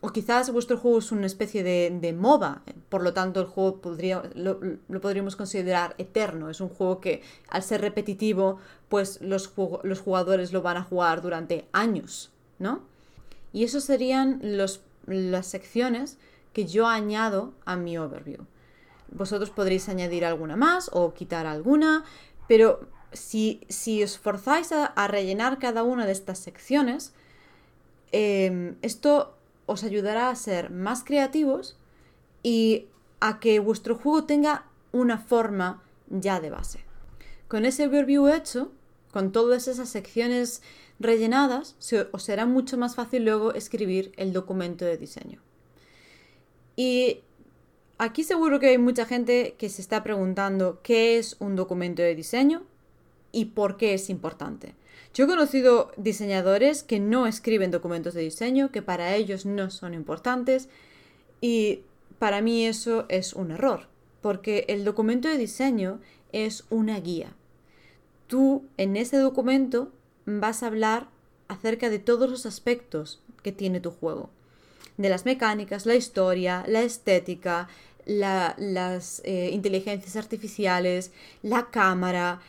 o 0.00 0.12
quizás 0.12 0.50
vuestro 0.50 0.78
juego 0.78 0.98
es 0.98 1.12
una 1.12 1.26
especie 1.26 1.62
de, 1.62 1.96
de 2.00 2.12
MOBA, 2.14 2.62
por 2.88 3.02
lo 3.02 3.12
tanto 3.12 3.40
el 3.40 3.46
juego 3.46 3.76
podría, 3.76 4.22
lo, 4.34 4.58
podríamos 5.00 5.36
considerar 5.36 5.94
eterno. 5.98 6.48
Es 6.48 6.60
un 6.60 6.70
juego 6.70 7.00
que 7.00 7.22
al 7.48 7.62
ser 7.62 7.82
repetitivo, 7.82 8.58
pues 8.88 9.20
los, 9.20 9.52
los 9.82 10.00
jugadores 10.00 10.52
lo 10.52 10.62
van 10.62 10.78
a 10.78 10.82
jugar 10.82 11.20
durante 11.20 11.66
años, 11.72 12.30
¿no? 12.58 12.80
Y 13.52 13.64
eso 13.64 13.80
serían 13.80 14.40
los, 14.42 14.80
las 15.06 15.46
secciones 15.46 16.16
que 16.54 16.66
yo 16.66 16.86
añado 16.86 17.52
a 17.66 17.76
mi 17.76 17.98
overview. 17.98 18.46
Vosotros 19.12 19.50
podréis 19.50 19.88
añadir 19.88 20.24
alguna 20.24 20.56
más 20.56 20.88
o 20.94 21.12
quitar 21.12 21.46
alguna, 21.46 22.04
pero 22.48 22.80
si, 23.12 23.60
si 23.68 24.02
os 24.02 24.18
forzáis 24.18 24.72
a, 24.72 25.08
rellenar 25.08 25.58
cada 25.58 25.82
una 25.82 26.06
de 26.06 26.12
estas 26.12 26.38
secciones, 26.38 27.12
eh, 28.12 28.74
esto 28.82 29.36
os 29.70 29.84
ayudará 29.84 30.30
a 30.30 30.34
ser 30.36 30.70
más 30.70 31.04
creativos 31.04 31.76
y 32.42 32.86
a 33.20 33.38
que 33.38 33.60
vuestro 33.60 33.94
juego 33.94 34.24
tenga 34.24 34.66
una 34.92 35.18
forma 35.18 35.82
ya 36.08 36.40
de 36.40 36.50
base. 36.50 36.80
Con 37.46 37.64
ese 37.64 37.86
overview 37.86 38.28
hecho, 38.28 38.72
con 39.12 39.32
todas 39.32 39.68
esas 39.68 39.88
secciones 39.88 40.62
rellenadas, 40.98 41.76
os 42.12 42.22
será 42.22 42.46
mucho 42.46 42.76
más 42.76 42.96
fácil 42.96 43.24
luego 43.24 43.54
escribir 43.54 44.12
el 44.16 44.32
documento 44.32 44.84
de 44.84 44.96
diseño. 44.96 45.40
Y 46.76 47.20
aquí 47.98 48.24
seguro 48.24 48.58
que 48.58 48.68
hay 48.68 48.78
mucha 48.78 49.06
gente 49.06 49.54
que 49.56 49.68
se 49.68 49.82
está 49.82 50.02
preguntando 50.02 50.80
qué 50.82 51.18
es 51.18 51.36
un 51.38 51.54
documento 51.54 52.02
de 52.02 52.14
diseño 52.14 52.64
y 53.32 53.46
por 53.46 53.76
qué 53.76 53.94
es 53.94 54.10
importante. 54.10 54.74
Yo 55.12 55.24
he 55.24 55.28
conocido 55.28 55.90
diseñadores 55.96 56.82
que 56.82 57.00
no 57.00 57.26
escriben 57.26 57.70
documentos 57.70 58.14
de 58.14 58.22
diseño, 58.22 58.70
que 58.70 58.82
para 58.82 59.16
ellos 59.16 59.44
no 59.44 59.70
son 59.70 59.94
importantes 59.94 60.68
y 61.40 61.80
para 62.18 62.40
mí 62.42 62.66
eso 62.66 63.06
es 63.08 63.32
un 63.32 63.50
error, 63.50 63.88
porque 64.20 64.66
el 64.68 64.84
documento 64.84 65.28
de 65.28 65.38
diseño 65.38 66.00
es 66.32 66.64
una 66.70 67.00
guía. 67.00 67.34
Tú 68.28 68.64
en 68.76 68.96
ese 68.96 69.16
documento 69.16 69.90
vas 70.26 70.62
a 70.62 70.68
hablar 70.68 71.08
acerca 71.48 71.90
de 71.90 71.98
todos 71.98 72.30
los 72.30 72.46
aspectos 72.46 73.20
que 73.42 73.50
tiene 73.50 73.80
tu 73.80 73.90
juego. 73.90 74.30
De 74.96 75.08
las 75.08 75.24
mecánicas, 75.24 75.86
la 75.86 75.96
historia, 75.96 76.64
la 76.68 76.82
estética, 76.82 77.68
las 78.06 79.22
eh, 79.24 79.50
inteligencias 79.52 80.14
artificiales, 80.16 81.10
la 81.42 81.70
cámara, 81.70 82.40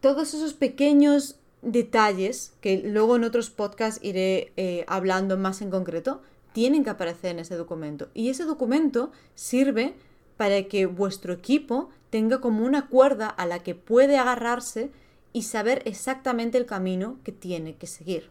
todos 0.00 0.34
esos 0.34 0.54
pequeños 0.54 1.36
detalles 1.62 2.52
que 2.60 2.78
luego 2.78 3.16
en 3.16 3.24
otros 3.24 3.50
podcasts 3.50 4.00
iré 4.02 4.52
eh, 4.56 4.84
hablando 4.86 5.36
más 5.36 5.60
en 5.60 5.70
concreto, 5.70 6.22
tienen 6.52 6.84
que 6.84 6.90
aparecer 6.90 7.32
en 7.32 7.40
ese 7.40 7.56
documento. 7.56 8.08
Y 8.14 8.30
ese 8.30 8.44
documento 8.44 9.12
sirve 9.34 9.94
para 10.36 10.62
que 10.64 10.86
vuestro 10.86 11.32
equipo 11.32 11.90
tenga 12.10 12.40
como 12.40 12.64
una 12.64 12.88
cuerda 12.88 13.28
a 13.28 13.46
la 13.46 13.58
que 13.58 13.74
puede 13.74 14.16
agarrarse 14.16 14.90
y 15.32 15.42
saber 15.42 15.82
exactamente 15.84 16.58
el 16.58 16.66
camino 16.66 17.18
que 17.24 17.32
tiene 17.32 17.76
que 17.76 17.86
seguir. 17.86 18.30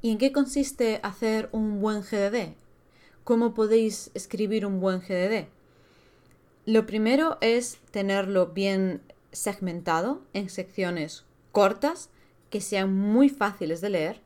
¿Y 0.00 0.10
en 0.12 0.18
qué 0.18 0.30
consiste 0.30 1.00
hacer 1.02 1.48
un 1.52 1.80
buen 1.80 2.02
GDD? 2.02 2.54
¿Cómo 3.24 3.54
podéis 3.54 4.10
escribir 4.14 4.64
un 4.64 4.80
buen 4.80 5.00
GDD? 5.00 5.48
Lo 6.66 6.86
primero 6.86 7.38
es 7.40 7.78
tenerlo 7.90 8.48
bien 8.48 9.02
segmentado 9.32 10.22
en 10.34 10.48
secciones 10.48 11.24
cortas 11.50 12.10
que 12.50 12.60
sean 12.60 12.94
muy 12.94 13.28
fáciles 13.28 13.80
de 13.80 13.90
leer 13.90 14.20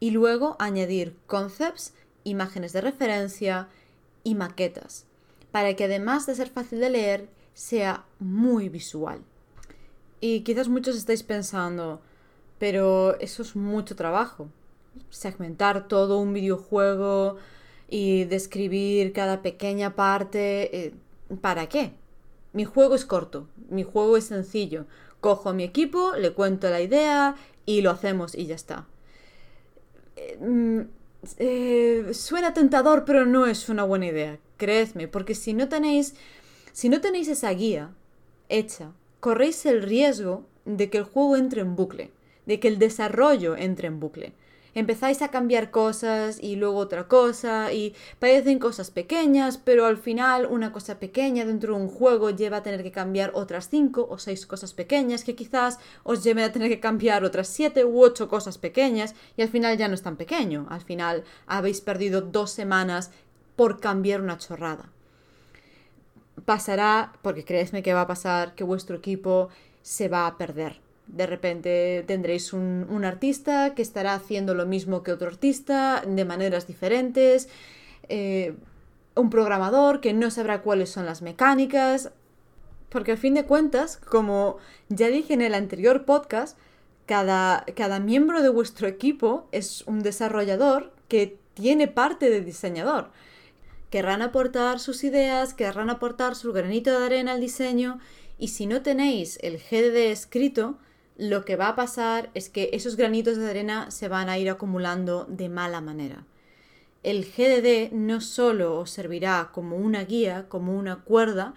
y 0.00 0.10
luego 0.10 0.56
añadir 0.58 1.16
concepts, 1.26 1.94
imágenes 2.24 2.72
de 2.72 2.80
referencia 2.80 3.68
y 4.24 4.34
maquetas 4.34 5.08
para 5.50 5.74
que 5.74 5.84
además 5.84 6.26
de 6.26 6.34
ser 6.34 6.48
fácil 6.48 6.80
de 6.80 6.90
leer 6.90 7.28
sea 7.54 8.04
muy 8.18 8.68
visual. 8.68 9.20
Y 10.20 10.40
quizás 10.40 10.68
muchos 10.68 10.96
estáis 10.96 11.22
pensando, 11.22 12.00
pero 12.58 13.18
eso 13.20 13.42
es 13.42 13.56
mucho 13.56 13.96
trabajo. 13.96 14.48
Segmentar 15.10 15.88
todo 15.88 16.18
un 16.18 16.32
videojuego 16.32 17.36
y 17.88 18.24
describir 18.24 19.12
cada 19.12 19.42
pequeña 19.42 19.94
parte. 19.94 20.76
Eh, 20.76 20.94
¿Para 21.40 21.68
qué? 21.68 21.92
Mi 22.52 22.64
juego 22.64 22.94
es 22.94 23.04
corto, 23.04 23.48
mi 23.68 23.82
juego 23.82 24.16
es 24.16 24.24
sencillo. 24.24 24.86
Cojo 25.20 25.50
a 25.50 25.52
mi 25.52 25.64
equipo, 25.64 26.12
le 26.16 26.32
cuento 26.32 26.70
la 26.70 26.80
idea 26.80 27.36
y 27.66 27.82
lo 27.82 27.90
hacemos 27.90 28.34
y 28.34 28.46
ya 28.46 28.54
está. 28.54 28.86
Eh, 30.16 30.38
mm, 30.40 30.80
eh, 31.38 32.10
suena 32.12 32.54
tentador, 32.54 33.04
pero 33.04 33.26
no 33.26 33.46
es 33.46 33.68
una 33.68 33.84
buena 33.84 34.06
idea, 34.06 34.38
creedme, 34.56 35.08
porque 35.08 35.34
si 35.34 35.54
no 35.54 35.68
tenéis, 35.68 36.14
si 36.72 36.88
no 36.88 37.00
tenéis 37.00 37.28
esa 37.28 37.50
guía 37.50 37.90
hecha 38.48 38.92
corréis 39.20 39.66
el 39.66 39.82
riesgo 39.82 40.44
de 40.64 40.90
que 40.90 40.98
el 40.98 41.04
juego 41.04 41.36
entre 41.36 41.60
en 41.62 41.76
bucle, 41.76 42.10
de 42.46 42.60
que 42.60 42.68
el 42.68 42.78
desarrollo 42.78 43.56
entre 43.56 43.88
en 43.88 44.00
bucle. 44.00 44.32
Empezáis 44.78 45.22
a 45.22 45.32
cambiar 45.32 45.72
cosas 45.72 46.38
y 46.40 46.54
luego 46.54 46.76
otra 46.78 47.08
cosa 47.08 47.72
y 47.72 47.96
parecen 48.20 48.60
cosas 48.60 48.92
pequeñas, 48.92 49.58
pero 49.58 49.86
al 49.86 49.96
final 49.96 50.46
una 50.46 50.70
cosa 50.70 51.00
pequeña 51.00 51.44
dentro 51.44 51.74
de 51.74 51.80
un 51.82 51.88
juego 51.88 52.30
lleva 52.30 52.58
a 52.58 52.62
tener 52.62 52.84
que 52.84 52.92
cambiar 52.92 53.32
otras 53.34 53.68
cinco 53.68 54.06
o 54.08 54.18
seis 54.18 54.46
cosas 54.46 54.74
pequeñas 54.74 55.24
que 55.24 55.34
quizás 55.34 55.80
os 56.04 56.22
lleven 56.22 56.44
a 56.44 56.52
tener 56.52 56.68
que 56.68 56.78
cambiar 56.78 57.24
otras 57.24 57.48
siete 57.48 57.84
u 57.84 58.00
ocho 58.00 58.28
cosas 58.28 58.56
pequeñas 58.56 59.16
y 59.36 59.42
al 59.42 59.48
final 59.48 59.76
ya 59.76 59.88
no 59.88 59.94
es 59.94 60.02
tan 60.02 60.16
pequeño. 60.16 60.68
Al 60.70 60.82
final 60.82 61.24
habéis 61.48 61.80
perdido 61.80 62.20
dos 62.20 62.52
semanas 62.52 63.10
por 63.56 63.80
cambiar 63.80 64.20
una 64.20 64.38
chorrada 64.38 64.92
pasará, 66.44 67.12
porque 67.20 67.44
creedme 67.44 67.82
que 67.82 67.94
va 67.94 68.02
a 68.02 68.06
pasar, 68.06 68.54
que 68.54 68.62
vuestro 68.62 68.94
equipo 68.96 69.48
se 69.82 70.08
va 70.08 70.28
a 70.28 70.38
perder. 70.38 70.80
De 71.08 71.26
repente 71.26 72.04
tendréis 72.06 72.52
un, 72.52 73.04
artista 73.04 73.74
que 73.74 73.82
estará 73.82 74.14
haciendo 74.14 74.54
lo 74.54 74.66
mismo 74.66 75.02
que 75.02 75.12
otro 75.12 75.28
artista 75.28 76.02
de 76.06 76.24
maneras 76.24 76.66
diferentes, 76.66 77.48
eh, 78.08 78.54
un 79.14 79.30
programador 79.30 80.00
que 80.00 80.12
no 80.12 80.30
sabrá 80.30 80.62
cuáles 80.62 80.90
son 80.90 81.06
las 81.06 81.22
mecánicas, 81.22 82.12
porque 82.88 83.12
al 83.12 83.18
fin 83.18 83.34
de 83.34 83.44
cuentas, 83.44 83.96
como 83.96 84.58
ya 84.88 85.08
dije 85.08 85.34
en 85.34 85.42
el 85.42 85.54
anterior 85.54 86.04
podcast, 86.04 86.56
cada, 87.06 87.64
cada 87.74 88.00
miembro 88.00 88.42
de 88.42 88.48
vuestro 88.48 88.86
equipo 88.86 89.48
es 89.50 89.82
un 89.86 90.00
desarrollador 90.00 90.92
que 91.08 91.38
tiene 91.54 91.88
parte 91.88 92.30
de 92.30 92.42
diseñador. 92.42 93.10
Querrán 93.90 94.20
aportar 94.20 94.78
sus 94.78 95.02
ideas, 95.04 95.54
querrán 95.54 95.88
aportar 95.90 96.36
su 96.36 96.52
granito 96.52 96.90
de 96.90 97.06
arena 97.06 97.32
al 97.32 97.40
diseño 97.40 97.98
y 98.38 98.48
si 98.48 98.66
no 98.66 98.82
tenéis 98.82 99.38
el 99.42 99.58
GDD 99.58 100.10
escrito, 100.12 100.78
lo 101.18 101.44
que 101.44 101.56
va 101.56 101.68
a 101.68 101.76
pasar 101.76 102.30
es 102.34 102.48
que 102.48 102.70
esos 102.72 102.96
granitos 102.96 103.36
de 103.36 103.50
arena 103.50 103.90
se 103.90 104.08
van 104.08 104.28
a 104.28 104.38
ir 104.38 104.48
acumulando 104.48 105.26
de 105.28 105.48
mala 105.48 105.80
manera. 105.80 106.24
El 107.02 107.24
GDD 107.24 107.92
no 107.92 108.20
solo 108.20 108.78
os 108.78 108.90
servirá 108.90 109.50
como 109.52 109.76
una 109.76 110.04
guía, 110.04 110.46
como 110.48 110.76
una 110.76 111.02
cuerda, 111.02 111.54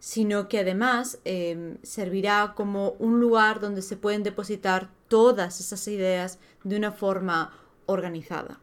sino 0.00 0.48
que 0.48 0.58
además 0.58 1.18
em, 1.24 1.78
servirá 1.82 2.52
como 2.54 2.90
un 2.98 3.20
lugar 3.20 3.58
donde 3.58 3.80
se 3.80 3.96
pueden 3.96 4.22
depositar 4.22 4.90
todas 5.08 5.60
esas 5.60 5.88
ideas 5.88 6.38
de 6.62 6.76
una 6.76 6.92
forma 6.92 7.58
organizada. 7.86 8.60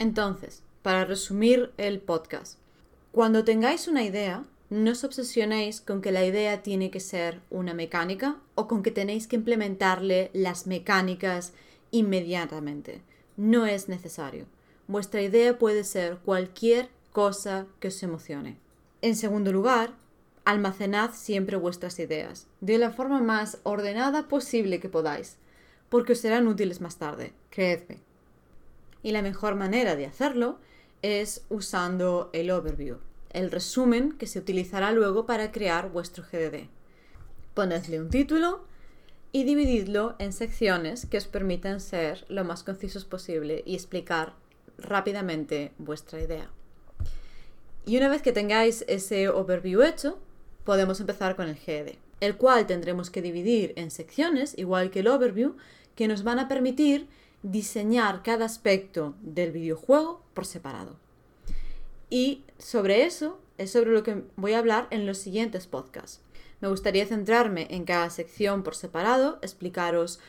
Entonces, 0.00 0.64
para 0.82 1.04
resumir 1.04 1.72
el 1.76 2.00
podcast. 2.00 2.58
Cuando 3.12 3.44
tengáis 3.44 3.86
una 3.86 4.02
idea, 4.02 4.44
no 4.70 4.92
os 4.92 5.02
obsesionéis 5.02 5.80
con 5.80 6.00
que 6.00 6.12
la 6.12 6.24
idea 6.24 6.62
tiene 6.62 6.92
que 6.92 7.00
ser 7.00 7.40
una 7.50 7.74
mecánica 7.74 8.36
o 8.54 8.68
con 8.68 8.84
que 8.84 8.92
tenéis 8.92 9.26
que 9.26 9.34
implementarle 9.34 10.30
las 10.32 10.68
mecánicas 10.68 11.52
inmediatamente. 11.90 13.02
No 13.36 13.66
es 13.66 13.88
necesario. 13.88 14.46
Vuestra 14.86 15.22
idea 15.22 15.58
puede 15.58 15.82
ser 15.82 16.18
cualquier 16.18 16.88
cosa 17.12 17.66
que 17.80 17.88
os 17.88 18.02
emocione. 18.04 18.58
En 19.02 19.16
segundo 19.16 19.52
lugar, 19.52 19.92
almacenad 20.44 21.14
siempre 21.14 21.56
vuestras 21.56 21.98
ideas, 21.98 22.46
de 22.60 22.78
la 22.78 22.90
forma 22.90 23.20
más 23.20 23.58
ordenada 23.64 24.28
posible 24.28 24.78
que 24.78 24.88
podáis, 24.88 25.36
porque 25.88 26.12
os 26.12 26.20
serán 26.20 26.46
útiles 26.46 26.80
más 26.80 26.96
tarde, 26.96 27.32
creedme. 27.50 27.98
Y 29.02 29.10
la 29.10 29.22
mejor 29.22 29.56
manera 29.56 29.96
de 29.96 30.06
hacerlo 30.06 30.58
es 31.02 31.44
usando 31.48 32.30
el 32.32 32.50
overview, 32.50 32.98
el 33.30 33.50
resumen 33.50 34.12
que 34.12 34.26
se 34.26 34.38
utilizará 34.38 34.92
luego 34.92 35.26
para 35.26 35.52
crear 35.52 35.90
vuestro 35.90 36.24
GDD. 36.24 36.68
Ponedle 37.54 38.00
un 38.00 38.10
título 38.10 38.64
y 39.32 39.44
divididlo 39.44 40.16
en 40.18 40.32
secciones 40.32 41.06
que 41.06 41.18
os 41.18 41.26
permitan 41.26 41.80
ser 41.80 42.24
lo 42.28 42.44
más 42.44 42.62
concisos 42.62 43.04
posible 43.04 43.62
y 43.64 43.74
explicar 43.74 44.34
rápidamente 44.78 45.72
vuestra 45.78 46.20
idea. 46.20 46.50
Y 47.86 47.96
una 47.96 48.08
vez 48.08 48.22
que 48.22 48.32
tengáis 48.32 48.84
ese 48.88 49.28
overview 49.28 49.82
hecho, 49.82 50.18
podemos 50.64 51.00
empezar 51.00 51.36
con 51.36 51.48
el 51.48 51.56
GD, 51.56 51.98
el 52.20 52.36
cual 52.36 52.66
tendremos 52.66 53.10
que 53.10 53.22
dividir 53.22 53.72
en 53.76 53.90
secciones, 53.90 54.56
igual 54.58 54.90
que 54.90 55.00
el 55.00 55.08
overview, 55.08 55.56
que 55.94 56.08
nos 56.08 56.22
van 56.22 56.38
a 56.38 56.48
permitir 56.48 57.08
diseñar 57.42 58.22
cada 58.22 58.44
aspecto 58.44 59.14
del 59.22 59.52
videojuego 59.52 60.22
por 60.34 60.44
separado. 60.44 60.96
Y 62.10 62.44
sobre 62.58 63.04
eso 63.04 63.40
es 63.56 63.70
sobre 63.72 63.92
lo 63.92 64.02
que 64.02 64.22
voy 64.36 64.52
a 64.52 64.58
hablar 64.58 64.88
en 64.90 65.06
los 65.06 65.18
siguientes 65.18 65.66
podcasts. 65.66 66.20
Me 66.60 66.68
gustaría 66.68 67.06
centrarme 67.06 67.68
en 67.70 67.84
cada 67.84 68.10
sección 68.10 68.62
por 68.62 68.74
separado, 68.74 69.38
explicaros 69.40 70.20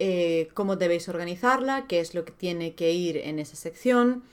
eh, 0.00 0.48
cómo 0.54 0.76
debéis 0.76 1.08
organizarla, 1.08 1.86
qué 1.86 2.00
es 2.00 2.14
lo 2.14 2.24
que 2.24 2.32
tiene 2.32 2.74
que 2.74 2.92
ir 2.92 3.16
en 3.18 3.38
esa 3.38 3.56
sección 3.56 4.24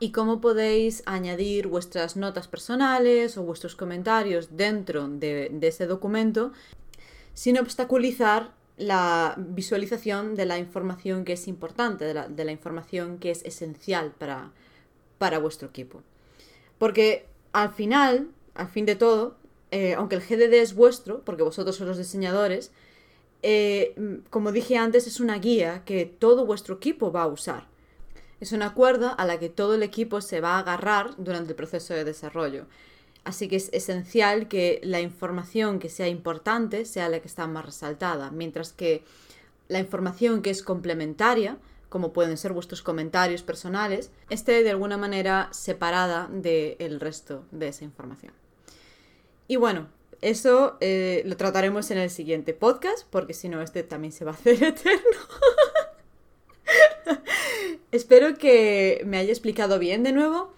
y 0.00 0.12
cómo 0.12 0.40
podéis 0.40 1.02
añadir 1.06 1.68
vuestras 1.68 2.16
notas 2.16 2.48
personales 2.48 3.38
o 3.38 3.42
vuestros 3.42 3.76
comentarios 3.76 4.56
dentro 4.56 5.08
de, 5.08 5.48
de 5.50 5.68
ese 5.68 5.86
documento 5.86 6.52
sin 7.34 7.56
obstaculizar 7.58 8.52
la 8.78 9.34
visualización 9.36 10.34
de 10.34 10.46
la 10.46 10.58
información 10.58 11.24
que 11.24 11.34
es 11.34 11.48
importante, 11.48 12.04
de 12.04 12.44
la, 12.44 12.52
información 12.52 13.18
que 13.18 13.30
es 13.30 13.44
esencial 13.44 14.12
para, 14.12 14.52
para, 15.18 15.38
vuestro 15.38 15.68
equipo. 15.68 16.02
Porque 16.78 17.26
al 17.52 17.72
final, 17.72 18.28
al 18.54 18.68
fin 18.68 18.86
de 18.86 18.96
todo, 18.96 19.36
eh, 19.70 19.94
aunque 19.94 20.16
el 20.16 20.22
GDD 20.22 20.54
es 20.54 20.74
vuestro, 20.74 21.22
porque 21.24 21.42
vosotros 21.42 21.76
sois 21.76 21.88
los 21.88 21.98
diseñadores, 21.98 22.70
eh, 23.42 23.94
como 24.30 24.52
dije 24.52 24.76
antes, 24.76 25.06
es 25.06 25.20
una 25.20 25.38
guía 25.38 25.82
que 25.84 26.06
todo 26.06 26.46
vuestro 26.46 26.76
equipo 26.76 27.12
va 27.12 27.22
a 27.22 27.28
usar. 27.28 27.66
Es 28.40 28.52
una 28.52 28.74
cuerda 28.74 29.10
a 29.10 29.26
la 29.26 29.38
que 29.38 29.48
todo 29.48 29.74
el 29.74 29.82
equipo 29.82 30.20
se 30.20 30.40
va 30.40 30.56
a 30.56 30.60
agarrar 30.60 31.14
durante 31.18 31.50
el 31.50 31.56
proceso 31.56 31.94
de 31.94 32.04
desarrollo. 32.04 32.66
Así 33.24 33.48
que 33.48 33.56
es 33.56 33.68
esencial 33.72 34.48
que 34.48 34.80
la 34.82 35.00
información 35.00 35.80
que 35.80 35.88
sea 35.88 36.08
importante 36.08 36.84
sea 36.84 37.08
la 37.08 37.20
que 37.20 37.28
está 37.28 37.46
más 37.46 37.66
resaltada, 37.66 38.30
mientras 38.30 38.72
que 38.72 39.02
la 39.68 39.80
información 39.80 40.40
que 40.40 40.50
es 40.50 40.62
complementaria, 40.62 41.58
como 41.88 42.12
pueden 42.12 42.36
ser 42.36 42.52
vuestros 42.52 42.82
comentarios 42.82 43.42
personales, 43.42 44.10
esté 44.30 44.62
de 44.62 44.70
alguna 44.70 44.96
manera 44.96 45.48
separada 45.52 46.28
del 46.30 47.00
resto 47.00 47.44
de 47.50 47.68
esa 47.68 47.84
información. 47.84 48.32
Y 49.46 49.56
bueno, 49.56 49.88
eso 50.20 50.76
eh, 50.80 51.22
lo 51.24 51.36
trataremos 51.36 51.90
en 51.90 51.98
el 51.98 52.10
siguiente 52.10 52.52
podcast, 52.52 53.06
porque 53.10 53.34
si 53.34 53.48
no, 53.48 53.62
este 53.62 53.82
también 53.82 54.12
se 54.12 54.24
va 54.24 54.32
a 54.32 54.34
hacer 54.34 54.62
eterno. 54.62 55.18
Espero 57.90 58.36
que 58.36 59.02
me 59.06 59.18
haya 59.18 59.30
explicado 59.30 59.78
bien 59.78 60.02
de 60.02 60.12
nuevo. 60.12 60.52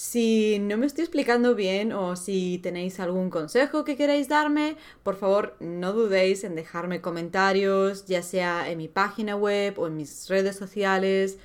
Si 0.00 0.60
no 0.60 0.76
me 0.78 0.86
estoy 0.86 1.02
explicando 1.02 1.56
bien 1.56 1.92
o 1.92 2.14
si 2.14 2.60
tenéis 2.62 3.00
algún 3.00 3.30
consejo 3.30 3.84
que 3.84 3.96
queráis 3.96 4.28
darme, 4.28 4.76
por 5.02 5.16
favor 5.16 5.56
no 5.58 5.92
dudéis 5.92 6.44
en 6.44 6.54
dejarme 6.54 7.00
comentarios, 7.00 8.06
ya 8.06 8.22
sea 8.22 8.70
en 8.70 8.78
mi 8.78 8.86
página 8.86 9.34
web 9.34 9.76
o 9.76 9.88
en 9.88 9.96
mis 9.96 10.28
redes 10.28 10.54
sociales, 10.54 11.38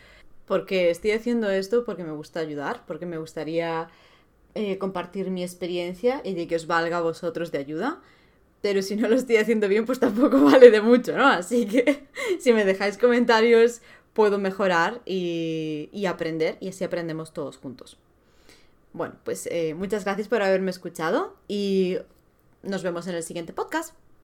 porque 0.45 0.91
estoy 0.91 1.13
haciendo 1.13 1.49
esto 1.49 1.83
porque 1.83 2.03
me 2.03 2.11
gusta 2.11 2.41
ayudar, 2.41 2.83
porque 2.85 3.07
me 3.07 3.17
gustaría 3.17 3.89
eh, 4.53 4.77
compartir 4.77 5.31
mi 5.31 5.41
experiencia 5.41 6.21
y 6.23 6.35
de 6.35 6.45
que 6.45 6.55
os 6.55 6.67
valga 6.67 6.97
a 6.97 7.01
vosotros 7.01 7.51
de 7.51 7.57
ayuda. 7.57 8.03
Pero 8.61 8.83
si 8.83 8.95
no 8.95 9.07
lo 9.09 9.15
estoy 9.15 9.37
haciendo 9.37 9.67
bien, 9.67 9.87
pues 9.87 9.99
tampoco 9.99 10.39
vale 10.43 10.69
de 10.69 10.81
mucho, 10.81 11.17
¿no? 11.17 11.25
Así 11.25 11.65
que 11.65 12.05
si 12.39 12.53
me 12.53 12.65
dejáis 12.65 12.99
comentarios, 12.99 13.81
puedo 14.13 14.37
mejorar 14.37 15.01
y, 15.07 16.05
aprender 16.07 16.57
y 16.59 16.69
así 16.69 16.83
aprendemos 16.83 17.33
todos 17.33 17.57
juntos. 17.57 17.97
Bueno, 18.93 19.15
pues 19.23 19.47
eh, 19.51 19.73
muchas 19.73 20.05
gracias 20.05 20.27
por 20.27 20.41
haberme 20.41 20.71
escuchado 20.71 21.35
y 21.47 21.97
nos 22.61 22.83
vemos 22.83 23.07
en 23.07 23.15
el 23.15 23.23
siguiente 23.23 23.51
podcast. 23.51 23.95